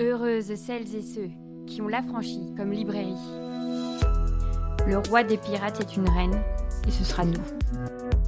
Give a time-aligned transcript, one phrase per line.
[0.00, 1.28] Heureuses celles et ceux
[1.66, 3.12] qui ont l'affranchi comme librairie.
[4.86, 6.42] Le roi des pirates est une reine,
[6.88, 7.42] et ce sera nous.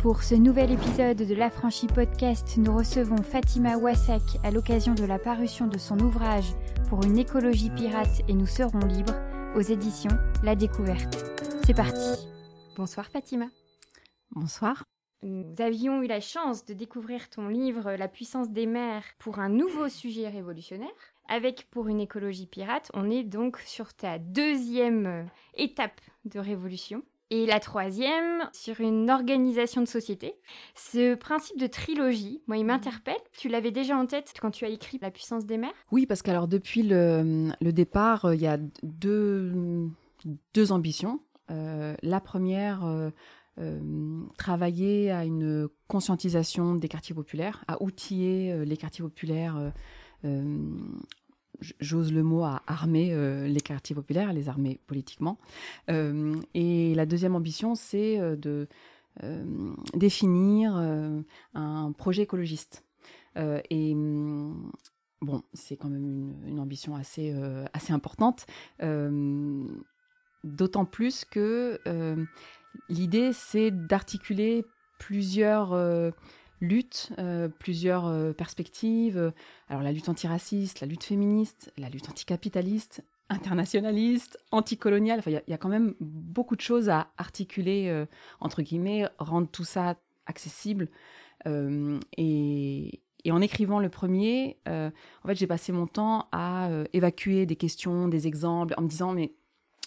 [0.03, 5.19] Pour ce nouvel épisode de l'Affranchi Podcast, nous recevons Fatima Wassak à l'occasion de la
[5.19, 6.53] parution de son ouvrage
[6.91, 9.17] Pour une écologie pirate et nous serons libres
[9.57, 11.25] aux éditions La Découverte.
[11.65, 12.29] C'est parti.
[12.77, 13.47] Bonsoir Fatima.
[14.33, 14.85] Bonsoir.
[15.23, 19.49] Nous avions eu la chance de découvrir ton livre La puissance des mers pour un
[19.49, 21.12] nouveau sujet révolutionnaire.
[21.29, 27.03] Avec Pour une écologie pirate, on est donc sur ta deuxième euh, étape de révolution.
[27.31, 30.35] Et la troisième, sur une organisation de société.
[30.75, 33.17] Ce principe de trilogie, moi, il m'interpelle.
[33.39, 35.73] Tu l'avais déjà en tête quand tu as écrit La puissance des mers?
[35.91, 39.91] Oui, parce qu'alors, depuis le, départ, euh, il y a deux,
[40.71, 41.21] ambitions.
[41.51, 42.83] Euh, la première,
[44.37, 49.73] travailler à une conscientisation des quartiers populaires, à outiller les quartiers populaires,
[51.81, 55.39] j'ose le mot, à armer euh, les quartiers populaires, les armer politiquement.
[55.91, 58.69] Euh, et la deuxième ambition, c'est euh, de
[59.23, 61.21] euh, définir euh,
[61.55, 62.85] un projet écologiste.
[63.37, 64.73] Euh, et hum,
[65.21, 68.47] bon, c'est quand même une, une ambition assez, euh, assez importante.
[68.83, 69.67] Euh,
[70.45, 72.25] D'autant plus que euh,
[72.89, 74.65] l'idée, c'est d'articuler
[74.99, 76.11] plusieurs euh,
[76.63, 79.33] luttes, euh, plusieurs euh, perspectives.
[79.69, 85.19] Alors la lutte antiraciste, la lutte féministe, la lutte anticapitaliste, internationaliste, anticoloniale.
[85.19, 88.07] Enfin, il y a- quand même beaucoup de choses à articuler, euh,
[88.41, 89.97] entre guillemets, rendre tout ça
[90.27, 90.89] accessible.
[91.47, 94.91] Euh, et, et en écrivant le premier, euh,
[95.25, 98.89] en fait, j'ai passé mon temps à euh, évacuer des questions, des exemples, en me
[98.89, 99.33] disant, mais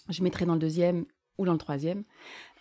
[0.09, 1.05] je mettrai dans le deuxième
[1.37, 2.03] ou dans le troisième.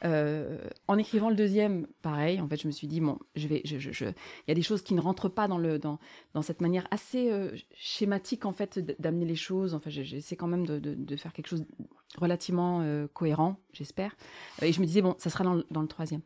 [0.05, 4.51] Euh, en écrivant le deuxième, pareil, en fait, je me suis dit, bon, il y
[4.51, 5.99] a des choses qui ne rentrent pas dans,
[6.43, 9.75] cette manière assez euh, schématique, en fait, d'amener les choses.
[9.75, 11.65] Enfin, j'essaie quand même de, faire quelque chose
[12.19, 14.15] relativement euh, cohérent, j'espère.
[14.61, 16.21] Et je me disais, bon, ça sera dans, le- troisième.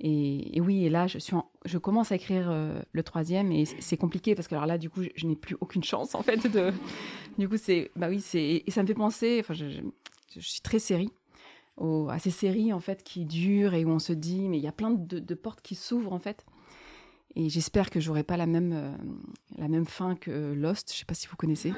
[0.00, 2.50] Et, oui, et là, je, commence à écrire
[2.92, 5.84] le troisième, et c'est compliqué, parce que alors là, du coup, je, n'ai plus aucune
[5.84, 6.72] chance, en fait, de...
[7.36, 7.90] Du coup, c'est...
[7.94, 8.24] Bah oui.
[8.34, 9.38] Et ça me fait penser...
[9.40, 11.10] Enfin, je suis très série
[12.10, 14.68] à ces séries en fait qui durent et où on se dit mais il y
[14.68, 16.44] a plein de, portes qui s'ouvrent en fait.
[17.36, 18.90] Et j'espère que j'aurai pas la même euh,
[19.58, 21.72] la même fin que Lost je sais pas si vous connaissez.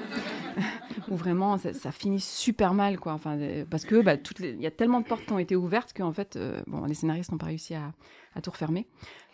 [1.10, 3.12] Où vraiment ça, finit super mal quoi.
[3.12, 5.92] Enfin euh, parce que bah, il y a tellement de portes qui ont été ouvertes
[5.92, 7.92] qu'en fait euh, bon les scénaristes n'ont pas réussi à,
[8.34, 8.86] à tout refermer.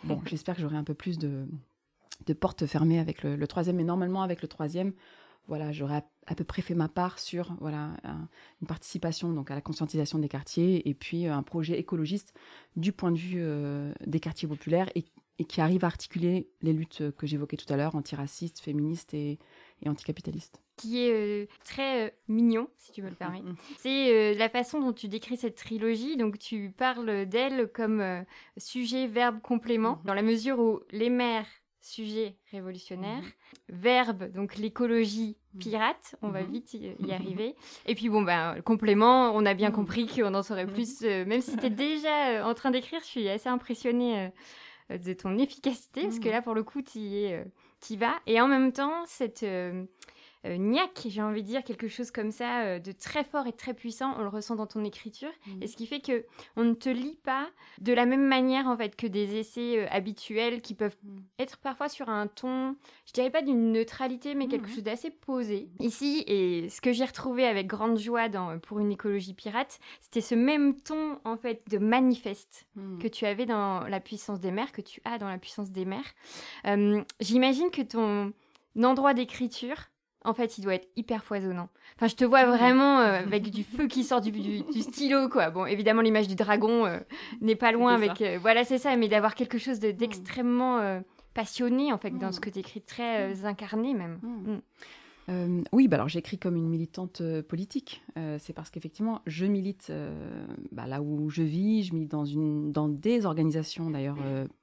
[0.04, 1.46] Bon j'espère que j'aurai un peu plus de
[2.26, 3.76] de portes fermées avec le, le troisième.
[3.76, 4.94] Mais normalement avec le troisième
[5.48, 8.28] voilà, j'aurais à, à peu près fait ma part sur voilà un-
[8.60, 12.34] une participation donc à la conscientisation des quartiers et puis euh, un projet écologiste
[12.76, 15.04] du point de vue euh, des quartiers populaires et,
[15.38, 19.38] et qui arrive à articuler les luttes que j'évoquais tout à l'heure, antiracistes, féministes et,
[19.82, 20.60] et anticapitalistes.
[20.78, 23.42] qui est euh, très euh, mignon, si tu me le permets.
[23.78, 26.16] C'est euh, la façon dont tu décris cette trilogie.
[26.16, 28.24] Donc, tu parles d'elle comme
[28.56, 30.02] sujet, verbe, complément, Mhm.
[30.06, 31.46] dans la mesure où les mers,
[31.86, 33.22] sujet révolutionnaire,
[33.68, 35.60] verbe, donc l'écologie Mhm.
[35.60, 36.50] pirate, on va Mhm.
[36.52, 37.54] vite y, y arriver.
[37.86, 39.74] Et puis, bon, ben, le complément, on a bien Mhm.
[39.76, 40.72] compris qu'on en saurait Mhm.
[40.72, 41.02] plus.
[41.02, 44.30] euh, même si tu es déjà euh, en train d'écrire, je suis assez impressionnée
[44.90, 46.34] euh, de ton efficacité, parce que Mhm.
[46.34, 47.44] là, pour le coup, tu y euh,
[47.80, 48.14] t'y vas.
[48.26, 49.44] Et en même temps, cette
[50.46, 53.52] euh, niaque, j'ai envie de dire, quelque chose comme ça, euh, de très fort et
[53.52, 55.30] très puissant, on le ressent dans ton écriture.
[55.46, 55.62] Mhm.
[55.62, 56.24] Et ce qui fait que
[56.56, 57.48] on ne te lit pas
[57.80, 61.22] de la même manière, en fait, que des essais euh, habituels qui peuvent Mhm.
[61.38, 62.76] être parfois sur un ton,
[63.06, 64.74] je dirais pas d'une neutralité, mais quelque Mhm.
[64.74, 65.68] chose d'assez posé.
[65.80, 69.78] Ici, et ce que j'ai retrouvé avec grande joie dans euh, Pour une écologie pirate,
[70.00, 72.66] c'était ce même ton, en fait, de manifeste
[73.00, 75.84] que tu avais dans La puissance des mers, que tu as dans La puissance des
[75.84, 76.04] mers.
[77.20, 78.32] J'imagine que ton
[78.82, 79.76] endroit d'écriture,
[80.26, 81.68] en fait, il doit être hyper foisonnant.
[81.96, 85.28] Enfin, je te vois vraiment euh, avec du feu qui sort du, du- du stylo,
[85.28, 85.50] quoi.
[85.50, 86.98] Bon, évidemment, l'image du dragon euh,
[87.40, 88.20] n'est pas loin avec...
[88.20, 89.82] euh, voilà, c'est ça, mais d'avoir quelque chose Mm.
[89.86, 91.02] de- d'extrêmement
[91.34, 92.32] passionné, en fait, dans Mm.
[92.32, 94.18] ce que tu écris, très incarné même.
[94.22, 95.62] Mm.
[95.72, 98.02] Oui, bah alors j'écris comme une militante politique.
[98.38, 99.90] C'est parce qu'effectivement, je milite
[100.70, 104.18] bah, là où je vis, je milite dans, une, dans des organisations d'ailleurs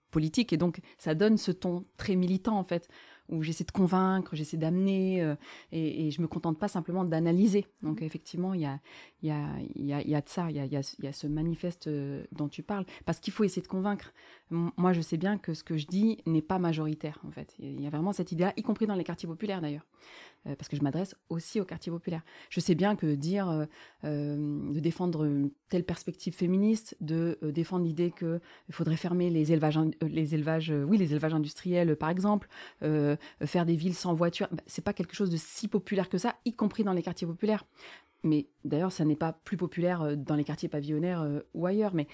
[0.10, 2.88] politiques, et donc ça donne ce ton très militant en fait,
[3.30, 5.36] où j'essaie de convaincre, j'essaie d'amener, euh,
[5.72, 7.66] et, et je me contente pas simplement d'analyser.
[7.82, 8.80] Donc effectivement, il y a,
[9.22, 10.96] il y, a, il y, a, y a de ça, il y a, y a,
[11.00, 14.14] il y a ce manifeste euh, dont tu parles, parce qu'il faut essayer de convaincre.
[14.50, 17.56] Moi, je sais bien que ce que je dis n'est pas majoritaire en fait.
[17.60, 19.86] Il y a vraiment cette idée-là, y compris dans les quartiers populaires d'ailleurs.
[20.46, 22.22] Parce que je m'adresse aussi au quartier populaire.
[22.50, 23.68] Je sais bien que dire
[24.04, 28.40] de défendre telle perspective féministe, de défendre l'idée qu'il
[28.72, 32.48] faudrait fermer les élevages, les élevages, oui, les élevages industriels, par exemple,
[32.82, 36.36] faire des villes sans voiture, bah, c'est pas quelque chose de si populaire que ça,
[36.46, 37.66] y compris dans les quartiers populaires
[38.24, 41.94] mais d'ailleurs, ça n'est pas plus populaire euh, dans les quartiers pavillonnaires euh, ou ailleurs.
[41.94, 42.08] Mais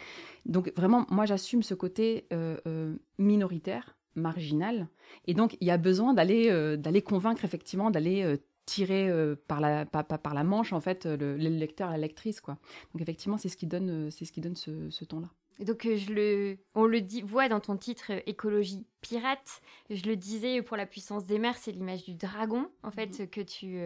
[0.46, 4.88] donc vraiment, moi, j'assume ce côté euh, minoritaire, marginal,
[5.26, 9.12] et donc il y a besoin d'aller d'aller convaincre effectivement, d'aller tirer
[9.48, 12.58] par la par, la manche en fait le, le lecteur, la lectrice quoi.
[12.94, 15.30] Donc effectivement, c'est ce qui donne c'est ce qui donne ce, ce ton là.
[15.60, 19.62] Donc euh, je le, on le dit, voit dans ton titre euh, écologie pirate.
[19.90, 23.28] Je le disais pour la puissance des mers, c'est l'image du dragon en fait mhm.
[23.28, 23.78] que tu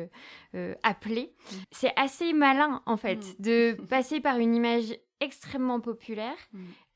[0.55, 1.33] euh, appelais.
[1.51, 1.57] Mhm.
[1.71, 3.35] C'est assez malin en fait mhm.
[3.39, 6.35] de passer par une image extrêmement populaire,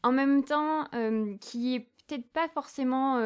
[0.04, 0.86] en même temps
[1.40, 3.22] qui est peut-être pas forcément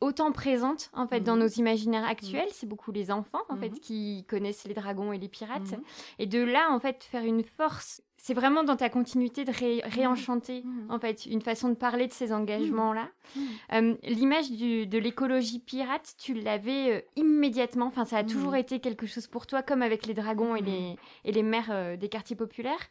[0.00, 2.48] autant présente en fait dans nos imaginaires actuels.
[2.52, 5.74] C'est beaucoup les enfants en fait qui connaissent les dragons et les pirates.
[6.18, 9.52] Et de là en fait faire une force c'est vraiment dans ta continuité de
[9.84, 13.08] réenchanter, en fait, une façon de parler de ces engagements-là.
[13.36, 13.40] Mmh.
[13.74, 19.06] Euh, l'image de l'écologie pirate, tu l'avais euh, immédiatement, enfin, ça a toujours été quelque
[19.06, 22.34] chose pour toi, comme avec les dragons et les, et les mères euh, des quartiers
[22.34, 22.88] populaires.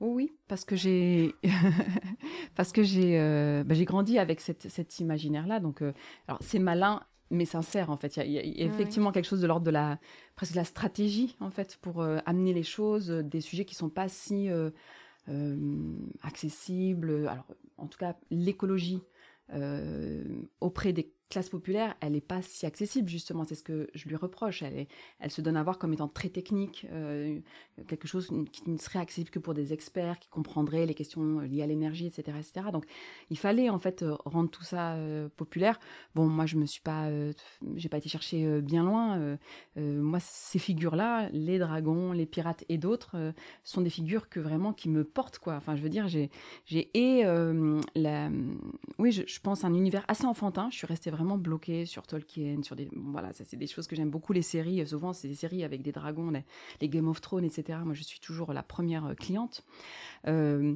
[0.00, 1.34] Oui, parce que j'ai
[2.56, 3.18] parce que j'ai
[3.66, 5.60] bah, j'ai grandi avec cette, cet imaginaire-là.
[5.60, 5.82] Donc,
[6.26, 8.16] alors c'est malin mais sincère en fait.
[8.16, 9.98] Il y a, effectivement quelque chose de l'ordre de la
[10.34, 13.74] presque de la stratégie en fait pour euh, amener les choses, euh, des sujets qui
[13.74, 14.70] sont pas si euh,
[16.22, 17.28] accessibles.
[17.28, 17.46] Alors
[17.78, 19.02] en tout cas l'écologie
[20.60, 23.44] auprès des classe populaire, elle n'est pas si accessible, justement.
[23.44, 24.62] C'est ce que je lui reproche.
[24.62, 27.38] Elle, se donne à voir comme étant très technique, euh,
[27.86, 31.62] quelque chose qui ne serait accessible que pour des experts qui comprendraient les questions liées
[31.62, 32.66] à l'énergie, etc., etc.
[32.72, 32.84] Donc,
[33.30, 35.78] il fallait, en fait, euh, rendre tout ça euh, populaire.
[36.14, 37.08] Bon, moi, je me suis pas,
[37.76, 39.38] j'ai pas été chercher bien loin.
[39.76, 43.32] moi, ces figures-là, les dragons, les pirates et d'autres,
[43.62, 45.54] sont des figures que vraiment qui me portent, quoi.
[45.54, 46.30] Enfin, je veux dire, j'ai,
[46.66, 47.22] j'ai et
[47.94, 48.30] la,
[48.98, 50.68] oui, je, je pense un univers assez enfantin.
[50.72, 53.86] Je suis restée vraiment vraiment bloqué sur Tolkien, sur des voilà, ça c'est des choses
[53.86, 54.86] que j'aime beaucoup les séries.
[54.86, 56.32] Souvent c'est des séries avec des dragons,
[56.80, 57.78] les, Game of Thrones, etc.
[57.84, 59.64] Moi je suis toujours la première euh, cliente.
[60.26, 60.74] Euh,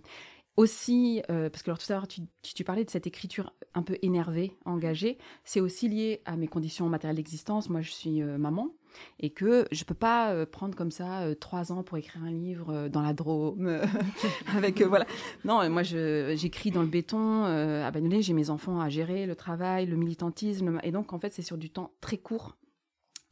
[0.56, 3.82] aussi, euh, parce que alors tout à l'heure tu, tu, parlais de cette écriture un
[3.82, 7.69] peu énervée, engagée, c'est aussi lié à mes conditions matérielles d'existence.
[7.69, 8.70] Moi je suis maman,
[9.20, 12.31] et que je peux pas euh, prendre comme ça euh, trois ans pour écrire un
[12.31, 13.81] livre euh, dans la Drôme
[14.56, 15.06] avec voilà.
[15.44, 19.87] Non moi j'écris dans le béton à Bagnolet j'ai mes enfants à gérer le travail
[19.87, 22.56] le militantisme et donc en fait c'est sur du temps très court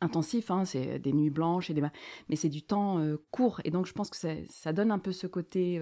[0.00, 1.82] intensif, hein, c'est des nuits blanches et des
[2.28, 3.00] mais c'est du temps
[3.30, 5.80] court et donc je pense que ça, ça donne un peu ce côté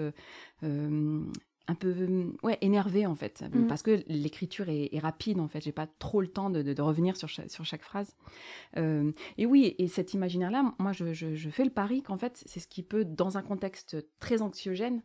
[1.68, 1.94] un peu
[2.42, 3.44] ouais énervé en fait.
[3.52, 3.66] Mmh.
[3.66, 5.60] parce que l'écriture est, rapide en fait.
[5.60, 8.14] J'ai pas trop le temps de, revenir sur chaque, sur chaque phrase.
[8.76, 11.04] Euh, et oui et cet imaginaire là moi je,
[11.50, 15.02] fais le pari qu'en fait c'est ce qui peut dans un contexte très anxiogène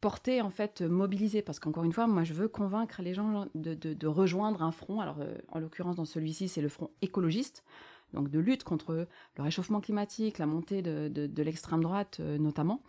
[0.00, 1.42] porter en fait mobiliser.
[1.42, 5.00] Parce qu'encore une fois moi je veux convaincre les gens de, rejoindre un front.
[5.00, 7.64] Alors euh, en l'occurrence dans celui-ci c'est le front écologiste.
[8.14, 9.06] Donc de lutte contre
[9.36, 12.80] le réchauffement climatique, la montée de, l'extrême droite euh, notamment.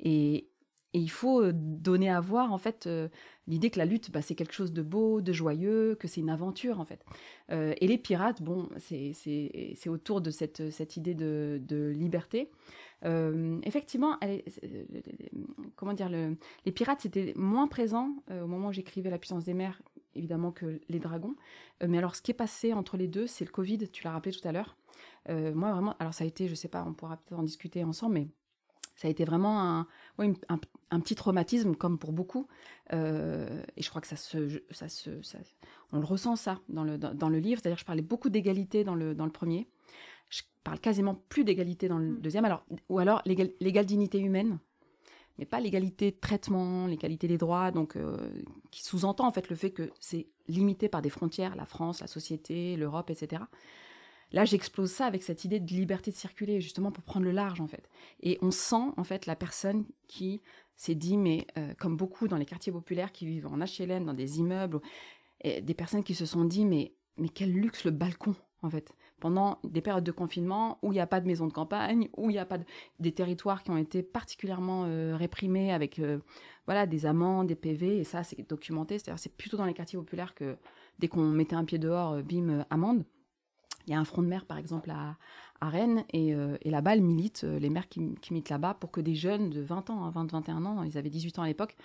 [0.00, 0.48] Et,
[0.94, 3.08] et il faut euh, donner à voir, en fait, euh,
[3.48, 6.30] l'idée que la lutte, bah, c'est quelque chose de beau, de joyeux, que c'est une
[6.30, 7.04] aventure, en fait.
[7.50, 12.50] Euh, et les pirates, bon, c'est autour de cette, cette idée de, liberté.
[13.02, 14.42] effectivement, elle
[15.76, 19.54] comment dire, le, les pirates, c'était moins présent au moment où j'écrivais La puissance des
[19.54, 19.82] mers,
[20.14, 21.34] évidemment, que les dragons.
[21.86, 24.32] mais alors, ce qui est passé entre les deux, c'est le Covid, tu l'as rappelé
[24.32, 24.76] tout à l'heure.
[25.28, 28.14] moi, vraiment, alors ça a été, je sais pas, on pourra peut-être en discuter ensemble,
[28.14, 28.28] mais
[28.96, 29.86] ça a été vraiment un,
[30.18, 32.46] un, petit traumatisme, comme pour beaucoup.
[32.92, 35.10] Euh, et je crois que ça se, ça se,
[35.92, 37.60] on le ressent ça dans le, dans, le livre.
[37.60, 39.68] C'est-à-dire, je parlais beaucoup d'égalité dans le, dans le premier.
[40.30, 42.20] Je parle quasiment plus d'égalité dans le mm.
[42.20, 42.44] deuxième.
[42.44, 44.58] Alors, ou alors l'égale dignité humaine,
[45.38, 48.16] mais pas l'égalité de traitement, l'égalité des droits, donc euh,
[48.70, 52.06] qui sous-entend en fait le fait que c'est limité par des frontières, la France, la
[52.06, 53.42] société, l'Europe, etc.
[54.32, 57.60] Là, j'explose ça avec cette idée de liberté de circuler, justement pour prendre le large,
[57.60, 57.88] en fait.
[58.20, 60.42] Et on sent, en fait, la personne qui
[60.76, 64.14] s'est dit, mais euh, comme beaucoup dans les quartiers populaires qui vivent en HLM, dans
[64.14, 64.80] des immeubles,
[65.42, 68.92] et des personnes qui se sont dit, mais, mais quel luxe le balcon, en fait.
[69.20, 72.30] Pendant des périodes de confinement où il n'y a pas de maison de campagne, où
[72.30, 72.64] il n'y a pas de,
[72.98, 76.18] des territoires qui ont été particulièrement euh, réprimés avec euh,
[76.66, 78.98] voilà des amendes, des PV, et ça, c'est documenté.
[78.98, 80.56] C'est-à-dire, c'est plutôt dans les quartiers populaires que
[80.98, 83.04] dès qu'on mettait un pied dehors, bim, amende.
[83.86, 85.16] Il y a un front de mer, par exemple, à,
[85.60, 88.00] Rennes, et, euh, et là-bas, militent, euh, les maires qui,
[88.30, 91.38] militent là-bas, pour que des jeunes de 20 ans, 20-21 hein, ans, ils avaient 18
[91.38, 91.76] ans à l'époque,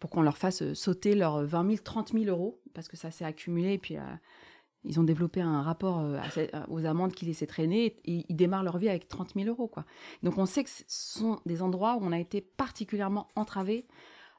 [0.00, 3.10] pour qu'on leur fasse euh, sauter leurs 20 000, 30 000 euros, parce que ça
[3.10, 3.96] s'est accumulé, et puis
[4.84, 6.04] ils ont développé un rapport
[6.68, 9.68] aux amendes qui laissaient traîner et ils démarrent leur vie avec 30 000 euros.
[9.68, 9.84] Quoi.
[10.22, 13.86] Donc on sait que ce sont des endroits où on a été particulièrement entravé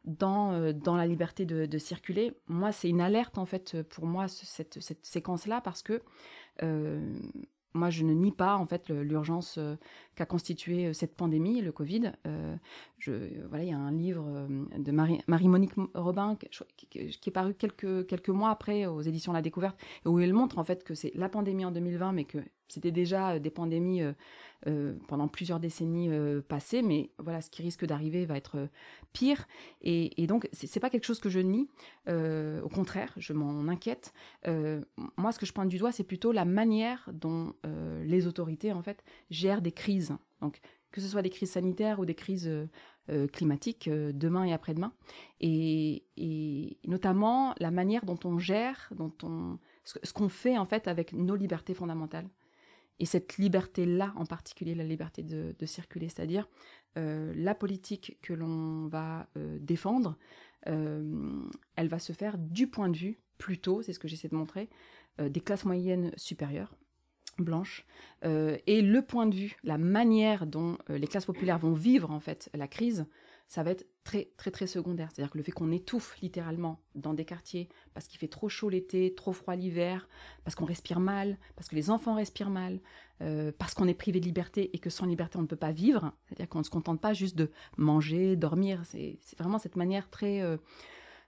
[0.06, 2.34] dans, dans la liberté de, circuler.
[2.48, 6.02] Moi, c'est une alerte en fait pour moi cette, séquence-là parce que
[7.74, 9.76] moi, je ne nie pas en fait l'urgence euh,
[10.16, 12.12] qu'a constitué euh, cette pandémie, le Covid.
[12.28, 12.56] Euh,
[13.50, 16.38] voilà, il y a un livre de Marie-Monique Robin
[16.78, 20.58] qui, qui, est paru quelques, quelques mois après aux éditions La Découverte, où elle montre
[20.58, 22.38] en fait que c'est la pandémie en 2020, mais que
[22.74, 24.02] c'était déjà des pandémies
[24.68, 28.68] euh, pendant plusieurs décennies euh, passées, mais voilà, ce qui risque d'arriver va être euh,
[29.12, 29.46] pire.
[29.82, 31.68] Et, et donc, c'est pas quelque chose que je nie.
[32.08, 34.14] au contraire, je m'en inquiète.
[35.18, 37.54] moi, ce que je pointe du doigt, c'est plutôt la manière dont
[38.04, 40.16] les autorités, en fait, gèrent des crises.
[40.42, 40.60] Donc,
[40.92, 42.50] que ce soit des crises sanitaires ou des crises
[43.32, 44.94] climatiques demain et après-demain,
[45.42, 46.04] et,
[46.86, 51.36] notamment la manière dont on gère, dont on, ce qu'on fait en fait avec nos
[51.36, 52.28] libertés fondamentales.
[53.04, 56.48] Et cette liberté-là, en particulier la liberté de, circuler, c'est-à-dire
[56.98, 60.18] euh, la politique que l'on va euh, défendre,
[60.68, 61.44] euh,
[61.76, 64.70] elle va se faire du point de vue, plutôt, c'est ce que j'essaie de montrer,
[65.20, 66.78] des classes moyennes supérieures,
[67.40, 67.86] blanches,
[68.24, 72.50] et le point de vue, la manière dont les classes populaires vont vivre en fait
[72.54, 73.06] la crise,
[73.48, 75.10] ça va être très très très secondaire.
[75.12, 78.70] C'est-à-dire que le fait qu'on étouffe littéralement dans des quartiers parce qu'il fait trop chaud
[78.70, 80.08] l'été, trop froid l'hiver,
[80.44, 82.80] parce qu'on respire mal, parce que les enfants respirent mal,
[83.22, 85.72] euh, parce qu'on est privé de liberté et que sans liberté on ne peut pas
[85.72, 86.14] vivre.
[86.28, 88.82] C'est-à-dire qu'on ne se contente pas juste de manger, dormir.
[88.86, 90.58] C'est vraiment cette manière très euh,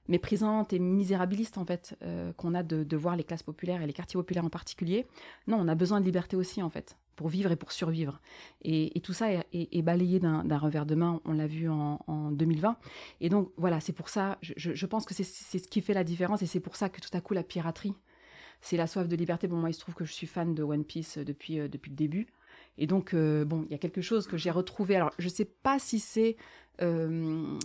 [0.08, 3.94] méprisante et misérabiliste en fait euh, qu'on a de, voir les classes populaires et les
[3.94, 5.08] quartiers populaires en particulier.
[5.48, 8.20] Non, on a besoin de liberté aussi en fait pour vivre et pour survivre.
[8.62, 12.78] Et, tout ça est, balayé d'un revers de main, on l'a vu en, 2020.
[13.22, 16.42] Et donc voilà, c'est pour ça, je, pense que c'est ce qui fait la différence
[16.42, 17.96] et c'est pour ça que tout à coup la piraterie,
[18.62, 19.48] c'est la soif de liberté.
[19.48, 21.92] Bon, moi, il se trouve que je suis fan de One Piece depuis, euh, depuis
[21.92, 22.28] le début.
[22.78, 24.96] Et donc, euh, bon, il y a quelque chose que j'ai retrouvé.
[24.96, 26.36] Alors, je ne sais pas si c'est...
[26.82, 27.58] Euh,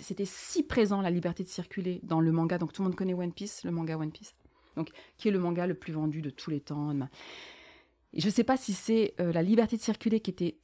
[0.00, 2.58] c'était si présent, la liberté de circuler, dans le manga.
[2.58, 4.34] Donc, tout le monde connaît One Piece, le manga One Piece.
[4.76, 6.92] Donc, qui est le manga le plus vendu de tous les temps
[8.16, 10.58] je ne sais pas si c'est euh, la liberté de circuler qui était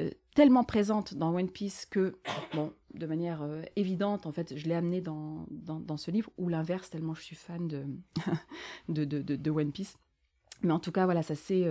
[0.00, 2.18] euh, tellement présente dans One Piece que,
[2.54, 6.48] bon, de manière euh, évidente, en fait, je l'ai amené dans, dans, ce livre, ou
[6.48, 7.68] l'inverse, tellement je suis fan
[8.88, 9.96] de, de, de, One Piece.
[10.62, 11.64] Mais en tout cas, voilà, ça s'est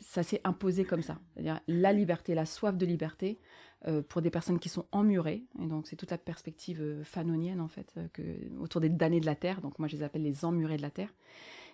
[0.00, 1.18] ça, s'est imposé comme ça.
[1.34, 3.38] C'est-à-dire la liberté, la soif de liberté
[4.08, 5.44] pour des personnes qui sont emmurées.
[5.58, 8.22] Et donc, c'est toute la perspective fanonienne, en fait, que,
[8.58, 9.62] autour des damnés de la Terre.
[9.62, 11.12] Donc, moi, je les appelle les emmurés de la Terre.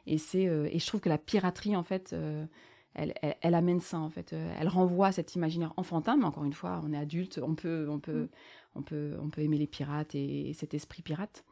[0.07, 2.47] Et c'est euh, et je trouve que la piraterie en fait euh,
[2.95, 4.33] elle, elle, amène ça en fait.
[4.33, 7.87] Euh, elle renvoie cet imaginaire enfantin, mais encore une fois, on est adulte, on peut,
[7.91, 8.29] on peut, mm.
[8.77, 11.45] On peut, on peut aimer les pirates et, cet esprit pirate.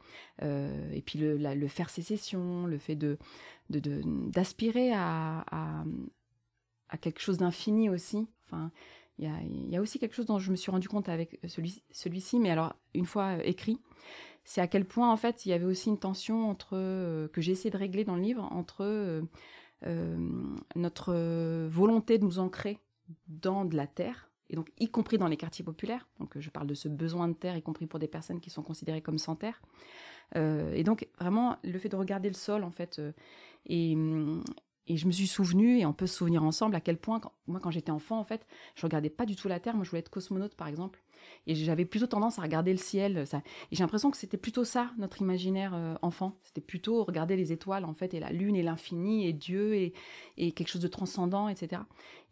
[0.43, 3.19] et puis le, faire sécession, le fait de,
[3.71, 8.27] d'aspirer à, à, quelque chose d'infini aussi.
[8.47, 8.71] Enfin,
[9.19, 11.41] il y a, y a, aussi quelque chose dont je me suis rendu compte avec
[11.49, 13.81] celui, celui-ci, mais alors une fois écrit,
[14.45, 17.41] c'est à quel point en fait il y avait aussi une tension entre euh, que
[17.41, 19.23] j'ai essayé de régler dans le livre entre euh,
[19.87, 20.17] euh,
[20.77, 21.15] notre
[21.69, 22.79] volonté de nous ancrer
[23.27, 26.09] dans de la terre et donc y compris dans les quartiers populaires.
[26.21, 28.63] Donc je parle de ce besoin de terre, y compris pour des personnes qui sont
[28.63, 29.61] considérées comme sans terre.
[30.35, 33.01] et donc vraiment le fait de regarder le sol en fait
[33.67, 33.97] et,
[34.87, 37.61] et je me suis souvenu, et on peut se souvenir ensemble, à quel point, moi,
[37.61, 39.75] quand j'étais enfant, en fait, je regardais pas du tout la Terre.
[39.75, 41.03] Moi, je voulais être cosmonaute, par exemple.
[41.47, 43.25] Et j'avais plutôt tendance à regarder le ciel.
[43.71, 46.39] Et j'ai l'impression que c'était plutôt ça, notre imaginaire euh, enfant.
[46.43, 49.93] C'était plutôt regarder les étoiles, en fait, et la lune, et l'infini, et Dieu, et,
[50.37, 51.83] et, quelque chose de transcendant, etc.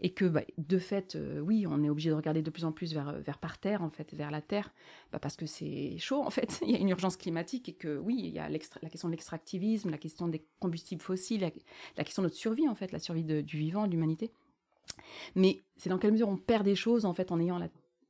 [0.01, 2.73] Et que, bah, de fait, euh, oui, on est obligé de regarder de plus en
[2.73, 4.73] plus vers, vers par terre, en fait, vers la Terre,
[5.13, 6.61] bah, parce que c'est chaud, en fait.
[6.67, 9.13] il y a une urgence climatique, et que, oui, il y a la question de
[9.13, 11.51] l'extractivisme, la question des combustibles fossiles,
[11.97, 14.31] la question de notre survie, en fait, la survie du vivant, de l'humanité.
[15.35, 17.69] Mais c'est dans quelle mesure on perd des choses, en fait, en ayant la,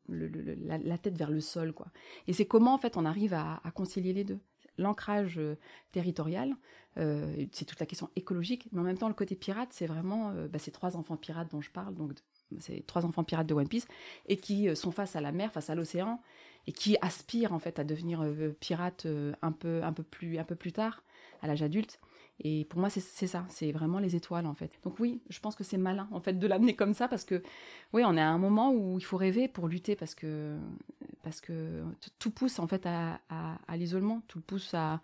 [0.08, 1.86] la, tête vers le sol, quoi.
[2.26, 4.38] Et c'est comment, en fait, on arrive à, concilier les deux.
[4.78, 5.58] L'ancrage euh,
[5.92, 6.56] territorial,
[6.96, 10.30] euh, c'est toute la question écologique, mais en même temps, le côté pirate, c'est vraiment
[10.30, 12.12] euh, bah, ces trois enfants pirates dont je parle, donc
[12.58, 13.86] ces trois enfants pirates de One Piece,
[14.26, 16.20] et qui sont face à la mer, face à l'océan,
[16.66, 18.24] et qui aspirent en fait à devenir
[18.60, 19.06] pirates
[19.42, 21.02] un peu, un peu plus, un peu plus tard,
[21.42, 21.98] à l'âge adulte.
[22.40, 24.78] Et pour moi, c'est ça, c'est vraiment les étoiles en fait.
[24.82, 27.42] Donc oui, je pense que c'est malin en fait de l'amener comme ça parce que
[27.92, 30.56] oui, on est à un moment où il faut rêver pour lutter parce que
[31.22, 31.84] parce que
[32.18, 35.00] tout pousse en fait à, à, l'isolement, tout pousse à,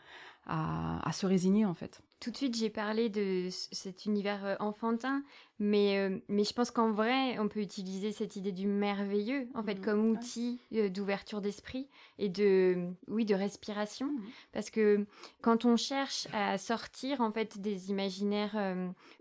[0.47, 2.03] à, se résigner en fait.
[2.21, 5.23] Tout de suite, j'ai parlé de cet univers euh, enfantin,
[5.61, 9.63] mais, euh, mais je pense qu'en vrai, on peut utiliser cette idée du merveilleux, en
[9.63, 9.85] fait, mmh.
[9.85, 14.07] comme outil euh, d'ouverture d'esprit et de, oui, de respiration.
[14.07, 14.23] Mmh.
[14.53, 15.07] Parce que
[15.43, 18.57] quand on cherche à sortir, en fait, des imaginaires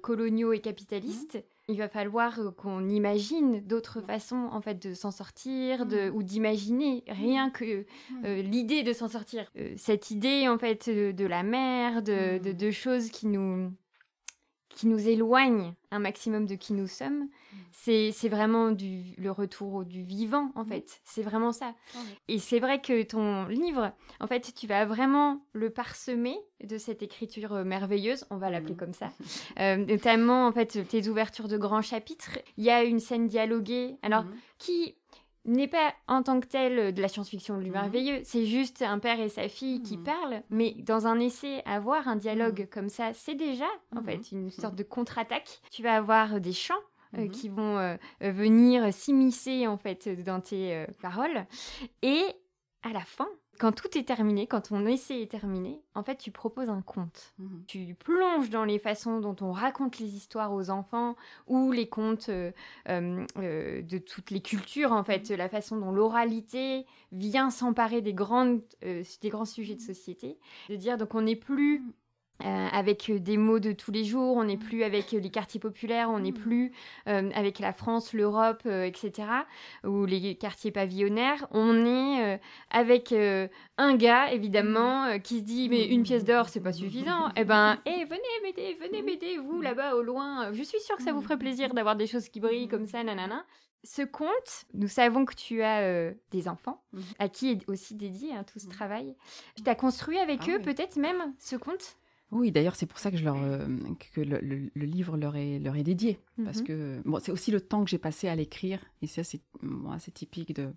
[0.01, 4.93] coloniaux et capitalistes, mmh il va falloir euh, qu'on imagine d'autres façons en fait de
[4.93, 7.85] s'en sortir de, ou d'imaginer rien que
[8.23, 9.51] euh, l'idée de s'en sortir.
[9.57, 13.71] Euh, cette idée en fait de, la mer de, de, choses qui nous
[14.77, 18.11] qui nous éloigne un maximum de qui nous sommes, mm.
[18.11, 20.67] c'est vraiment du, le retour du vivant, en mm.
[20.67, 21.01] fait.
[21.03, 21.73] C'est vraiment ça.
[22.27, 27.01] Et c'est vrai que ton livre, en fait, tu vas vraiment le parsemer de cette
[27.01, 28.77] écriture euh, merveilleuse, on va l'appeler mm.
[28.77, 29.09] comme ça.
[29.59, 32.37] Euh, notamment, en fait, tes ouvertures de grands chapitres.
[32.57, 34.25] Il y a une scène dialoguée, alors,
[34.59, 34.95] qui
[35.47, 37.73] n'est pas en tant que tel euh, de la science-fiction du mhm.
[37.73, 40.03] merveilleux, c'est juste un père et sa fille qui mhm.
[40.03, 42.67] parlent, mais dans un essai, avoir un dialogue mhm.
[42.67, 45.61] comme ça, c'est déjà en fait une sorte de contre-attaque.
[45.71, 46.75] Tu vas avoir des chants
[47.17, 51.45] euh, qui vont euh, venir s'immiscer en fait dans tes paroles
[52.01, 52.23] et
[52.83, 53.27] à la fin,
[53.57, 57.33] quand tout est terminé, quand ton essai est terminé, en fait, tu proposes un conte.
[57.39, 57.63] Mhm.
[57.67, 61.15] Tu plonges dans les façons dont on raconte les histoires aux enfants
[61.47, 62.51] ou les contes euh,
[62.89, 68.13] euh, euh, de toutes les cultures, en fait, la façon dont l'oralité vient s'emparer des,
[68.13, 70.37] grandes, des grands sujets de société.
[70.69, 71.83] De dire, donc, on n'est plus
[72.45, 75.31] euh, avec euh, des mots de tous les jours, on n'est plus avec euh, les
[75.31, 76.35] quartiers populaires, on n'est mm.
[76.35, 76.71] plus
[77.05, 79.27] avec la France, l'Europe, etc.,
[79.83, 81.47] ou les quartiers pavillonnaires.
[81.51, 82.39] On est
[82.69, 83.13] avec
[83.77, 85.21] un gars, évidemment, mm.
[85.21, 87.29] qui se dit mais une pièce d'or, c'est pas suffisant.
[87.35, 90.51] Eh ben, eh, venez m'aider, venez m'aider, vous là-bas au loin.
[90.53, 93.03] Je suis sûre que ça vous ferait plaisir d'avoir des choses qui brillent comme ça,
[93.03, 93.45] nanana.
[93.83, 97.01] Ce conte, nous savons que tu as des enfants, mm.
[97.19, 99.15] à qui est aussi dédié hein, tout ce travail.
[99.55, 101.97] Tu as construit avec ah eux peut-être même ce conte?
[102.31, 103.65] Oui, d'ailleurs, c'est pour ça que, je leur, euh,
[104.13, 106.19] que le, le, livre leur est, leur est dédié.
[106.43, 106.65] Parce mhm.
[106.65, 108.79] que bon, c'est aussi le temps que j'ai passé à l'écrire.
[109.01, 110.73] Et ça, c'est bon, typique de,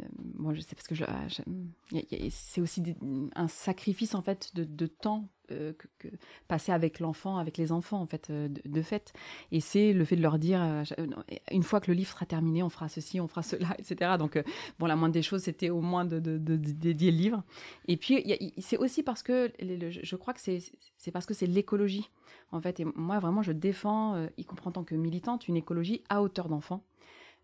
[0.00, 0.02] euh,
[0.34, 1.26] moi, je sais parce que ah,
[2.30, 2.82] c'est aussi
[3.34, 5.72] un sacrifice en fait de, de temps euh,
[6.48, 9.12] passer avec l'enfant, avec les enfants en fait euh, de, fait.
[9.50, 10.60] Et c'est le fait de leur dire
[11.50, 14.12] une fois que le livre sera terminé, on fera ceci, on fera cela, etc.
[14.18, 14.42] Donc
[14.78, 17.42] bon, la moindre des choses, c'était au moins de, dédier le livre.
[17.86, 18.24] Et puis
[18.58, 22.08] c'est aussi parce que je crois que c'est parce que c'est l'écologie
[22.50, 22.80] en fait.
[22.80, 26.48] Et moi vraiment, je défends, y compris en tant que militante, une écologie à hauteur
[26.48, 26.84] d'enfant.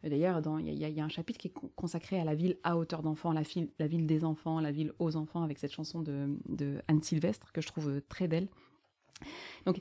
[0.04, 3.32] D'ailleurs, il y, a un chapitre qui est consacré à la ville à hauteur d'enfants,
[3.32, 7.60] la, ville des enfants, la ville aux enfants, avec cette chanson de, Anne Sylvestre que
[7.60, 8.48] je trouve euh, très belle.
[9.66, 9.80] Donc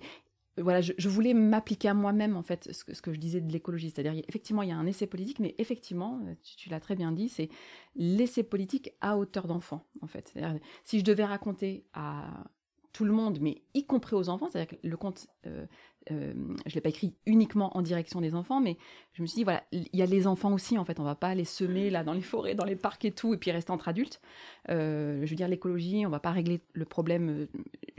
[0.58, 4.24] voilà, je, voulais m'appliquer à moi-même en fait ce que, je disais de l'écologie, c'est-à-dire
[4.28, 7.30] effectivement il y a un essai politique, mais effectivement, euh, tu, l'as très bien dit,
[7.30, 7.50] c'est
[7.96, 10.32] l'essai politique à hauteur d'enfant en fait.
[10.34, 12.44] C'est-à-dire si je devais raconter à
[12.92, 15.68] tout le monde, mais y compris aux enfants, c'est-à-dire que le conte euh,
[16.12, 16.34] euh,
[16.66, 18.78] je l'ai pas écrit uniquement en direction des enfants, mais
[19.14, 21.16] je me suis dit voilà, il y a les enfants aussi en fait, on va
[21.16, 23.72] pas les semer là dans les forêts, dans les parcs et tout, et puis rester
[23.72, 24.22] entre adultes.
[24.70, 27.48] Euh, je veux dire l'écologie, on va pas régler le problème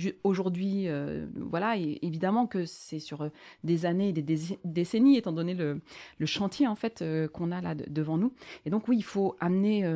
[0.00, 0.86] euh, aujourd'hui,
[1.34, 1.76] voilà.
[1.76, 3.30] Et évidemment que c'est sur
[3.64, 4.22] des années, des,
[4.64, 5.80] décennies, étant donné le,
[6.24, 8.32] chantier en fait qu'on a là devant nous.
[8.64, 9.88] Et donc oui, il faut amener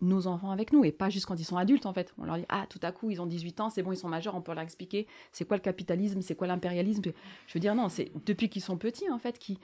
[0.00, 2.12] nos enfants avec nous et pas juste quand ils sont adultes en fait.
[2.18, 4.08] On leur dit ah tout à coup ils ont 18 ans, c'est bon ils sont
[4.08, 7.02] majeurs, on peut leur expliquer c'est quoi le capitalisme, c'est quoi l'impérialisme.
[7.46, 9.58] Je veux dire, non, c'est depuis qu'ils sont petits, en fait, qui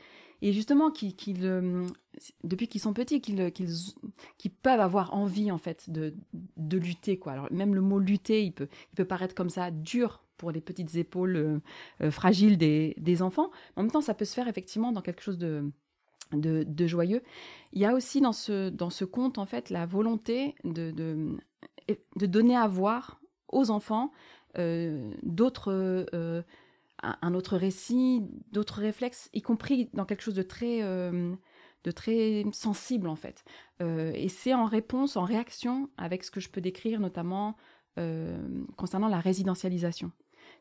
[0.45, 1.15] et justement, qui,
[2.43, 6.15] depuis qu'ils sont petits, qu'ils qu'ils peuvent avoir envie, en fait, de,
[6.57, 7.33] de lutter, quoi.
[7.33, 10.61] Alors, même le mot lutter, il peut, il peut paraître comme ça dur pour les
[10.61, 11.61] petites épaules euh,
[12.03, 13.53] euh, fragiles des, des enfants.
[13.77, 15.71] En même temps, ça peut se faire effectivement dans quelque chose de,
[16.33, 17.23] de, de, joyeux.
[17.73, 21.37] Il y a aussi dans ce, dans ce conte, en fait, la volonté de, de,
[22.17, 24.11] de donner à voir aux enfants
[24.59, 26.43] euh, d'autres
[27.03, 31.35] un, autre récit, d'autres réflexes, y compris dans quelque chose de très, euh,
[31.85, 33.45] de très sensible en fait.
[33.81, 37.57] Euh, et c'est en réponse, en réaction avec ce que je peux décrire notamment
[37.99, 40.13] euh, concernant la résidentialisation.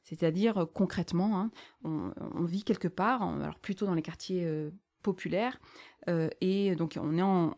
[0.03, 1.51] C'est-à-dire concrètement, hein,
[1.83, 5.59] on, on, vit quelque part, alors plutôt dans les quartiers populaire.
[6.09, 7.53] Euh, et donc, on est en,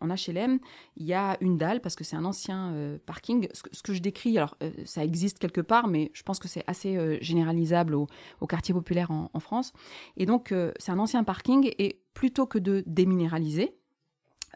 [0.00, 0.58] HLM.
[0.96, 3.48] Il y a une dalle parce que c'est un ancien euh, parking.
[3.52, 6.64] Ce que, je décris, alors, euh, ça existe quelque part, mais je pense que c'est
[6.66, 8.06] assez généralisable au,
[8.48, 9.72] quartier populaire en, France.
[10.16, 11.70] Et donc, c'est un ancien parking.
[11.78, 13.76] Et plutôt que de déminéraliser,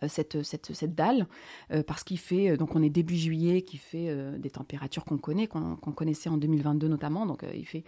[0.09, 1.27] cette, cette, dalle,
[1.73, 5.19] euh, parce qu'il fait, euh, donc on est début juillet, qui fait des températures qu'on
[5.19, 7.85] connaît, qu'on connaissait en 2022 notamment, donc il fait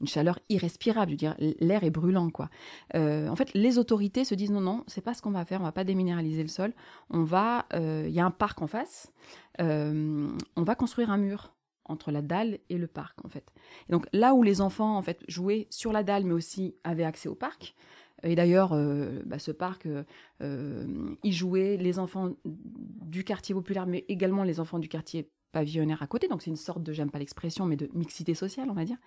[0.00, 2.48] une chaleur irrespirable, je dire, l'air est brûlant, quoi.
[2.94, 5.64] en fait, les autorités se disent non, non, c'est pas ce qu'on va faire, on
[5.64, 6.72] va pas déminéraliser le sol,
[7.10, 9.10] on va, il y a un parc en face,
[9.58, 11.52] on va construire un mur
[11.88, 13.44] entre la dalle et le parc en fait.
[13.88, 17.04] Et donc là où les enfants en fait jouaient sur la dalle mais aussi avaient
[17.04, 17.74] accès au parc.
[18.22, 20.02] Et d'ailleurs, euh, bah, ce parc, euh,
[20.42, 26.02] euh, y jouaient les enfants du quartier populaire, mais également les enfants du quartier pavillonnaire
[26.02, 26.28] à côté.
[26.28, 28.98] Donc c'est une sorte de, j'aime pas l'expression, mais de mixité sociale, on va dire.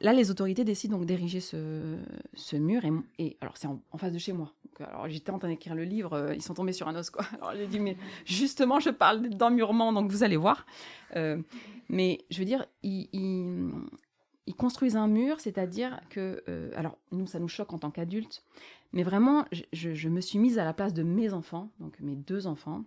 [0.00, 2.80] Là, les autorités décident donc d'ériger ce, mur.
[3.18, 4.54] Et, alors, c'est en, face de chez moi.
[4.78, 7.26] Alors, j'étais en train d'écrire le livre, ils sont tombés sur un os, quoi.
[7.34, 10.64] Alors, j'ai dit, mais justement, je parle d'emmurement, donc vous allez voir.
[11.16, 11.42] Euh,
[11.90, 13.72] mais je veux dire, ils, ils,
[14.50, 18.42] ils construisent un mur, c'est-à-dire que, euh, alors nous, ça nous choque en tant qu'adultes,
[18.92, 22.48] mais vraiment, je, me suis mise à la place de mes enfants, donc mes deux
[22.48, 22.82] enfants.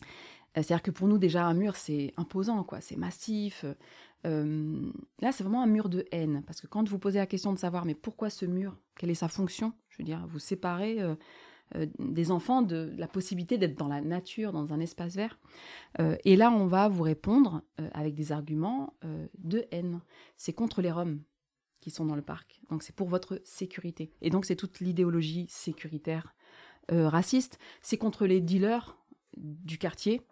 [0.00, 3.66] Euh, c'est-à-dire que pour nous, déjà, un mur, c'est imposant, quoi, c'est massif.
[4.24, 7.52] Euh, là, c'est vraiment un mur de haine, parce que quand vous posez la question
[7.52, 8.74] de savoir, mais pourquoi ce mur?
[8.96, 9.74] Quelle est sa fonction?
[9.90, 10.98] Je veux dire, vous séparez
[11.74, 15.38] euh, des enfants de la possibilité d'être dans la nature, dans un espace vert.
[15.98, 18.94] Euh, et là, on va vous répondre euh, avec des arguments
[19.38, 20.00] de haine.
[20.36, 21.20] C'est contre les Roms
[21.80, 22.60] qui sont dans le parc.
[22.70, 24.12] Donc c'est pour votre sécurité.
[24.22, 26.34] Et donc c'est toute l'idéologie sécuritaire
[26.88, 27.58] raciste.
[27.82, 28.96] C'est contre les dealers
[29.36, 30.22] du quartier.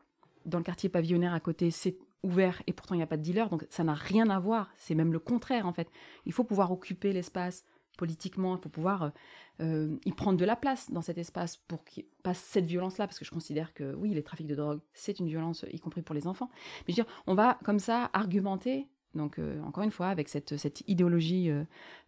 [0.47, 3.23] Dans le quartier pavillonnaire à côté, c'est ouvert et pourtant il n'y a pas de
[3.23, 3.51] dealers.
[3.51, 4.73] Donc ça n'a rien à voir.
[4.77, 5.89] C'est même le contraire en fait.
[6.27, 7.65] Il faut pouvoir occuper l'espace
[7.97, 9.13] politiquement, pour pouvoir
[9.61, 13.19] euh, y prendre de la place dans cet espace pour qu'il passe cette violence-là, parce
[13.19, 16.15] que je considère que oui, les trafics de drogue, c'est une violence, y compris pour
[16.15, 16.51] les enfants.
[16.87, 20.29] Mais je veux dire, on va comme ça argumenter, donc euh, encore une fois, avec
[20.29, 21.65] cette, cette idéologie euh,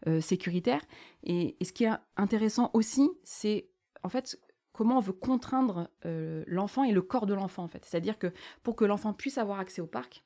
[0.06, 0.82] euh sécuritaire.
[1.22, 3.68] Et, et, ce qui est intéressant aussi, c'est
[4.02, 4.38] en fait
[4.76, 7.84] comment on veut contraindre euh, l'enfant et le corps de l'enfant, en fait.
[7.84, 10.22] C'est-à-dire que pour que l'enfant puisse avoir accès au parc,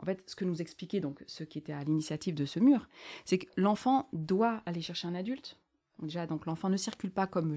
[0.00, 2.88] en fait, ce que nous expliquait donc ceux qui étaient à l'initiative de ce mur,
[3.24, 5.58] c'est que l'enfant doit aller chercher un adulte.
[6.00, 7.56] Déjà, donc l'enfant ne circule pas comme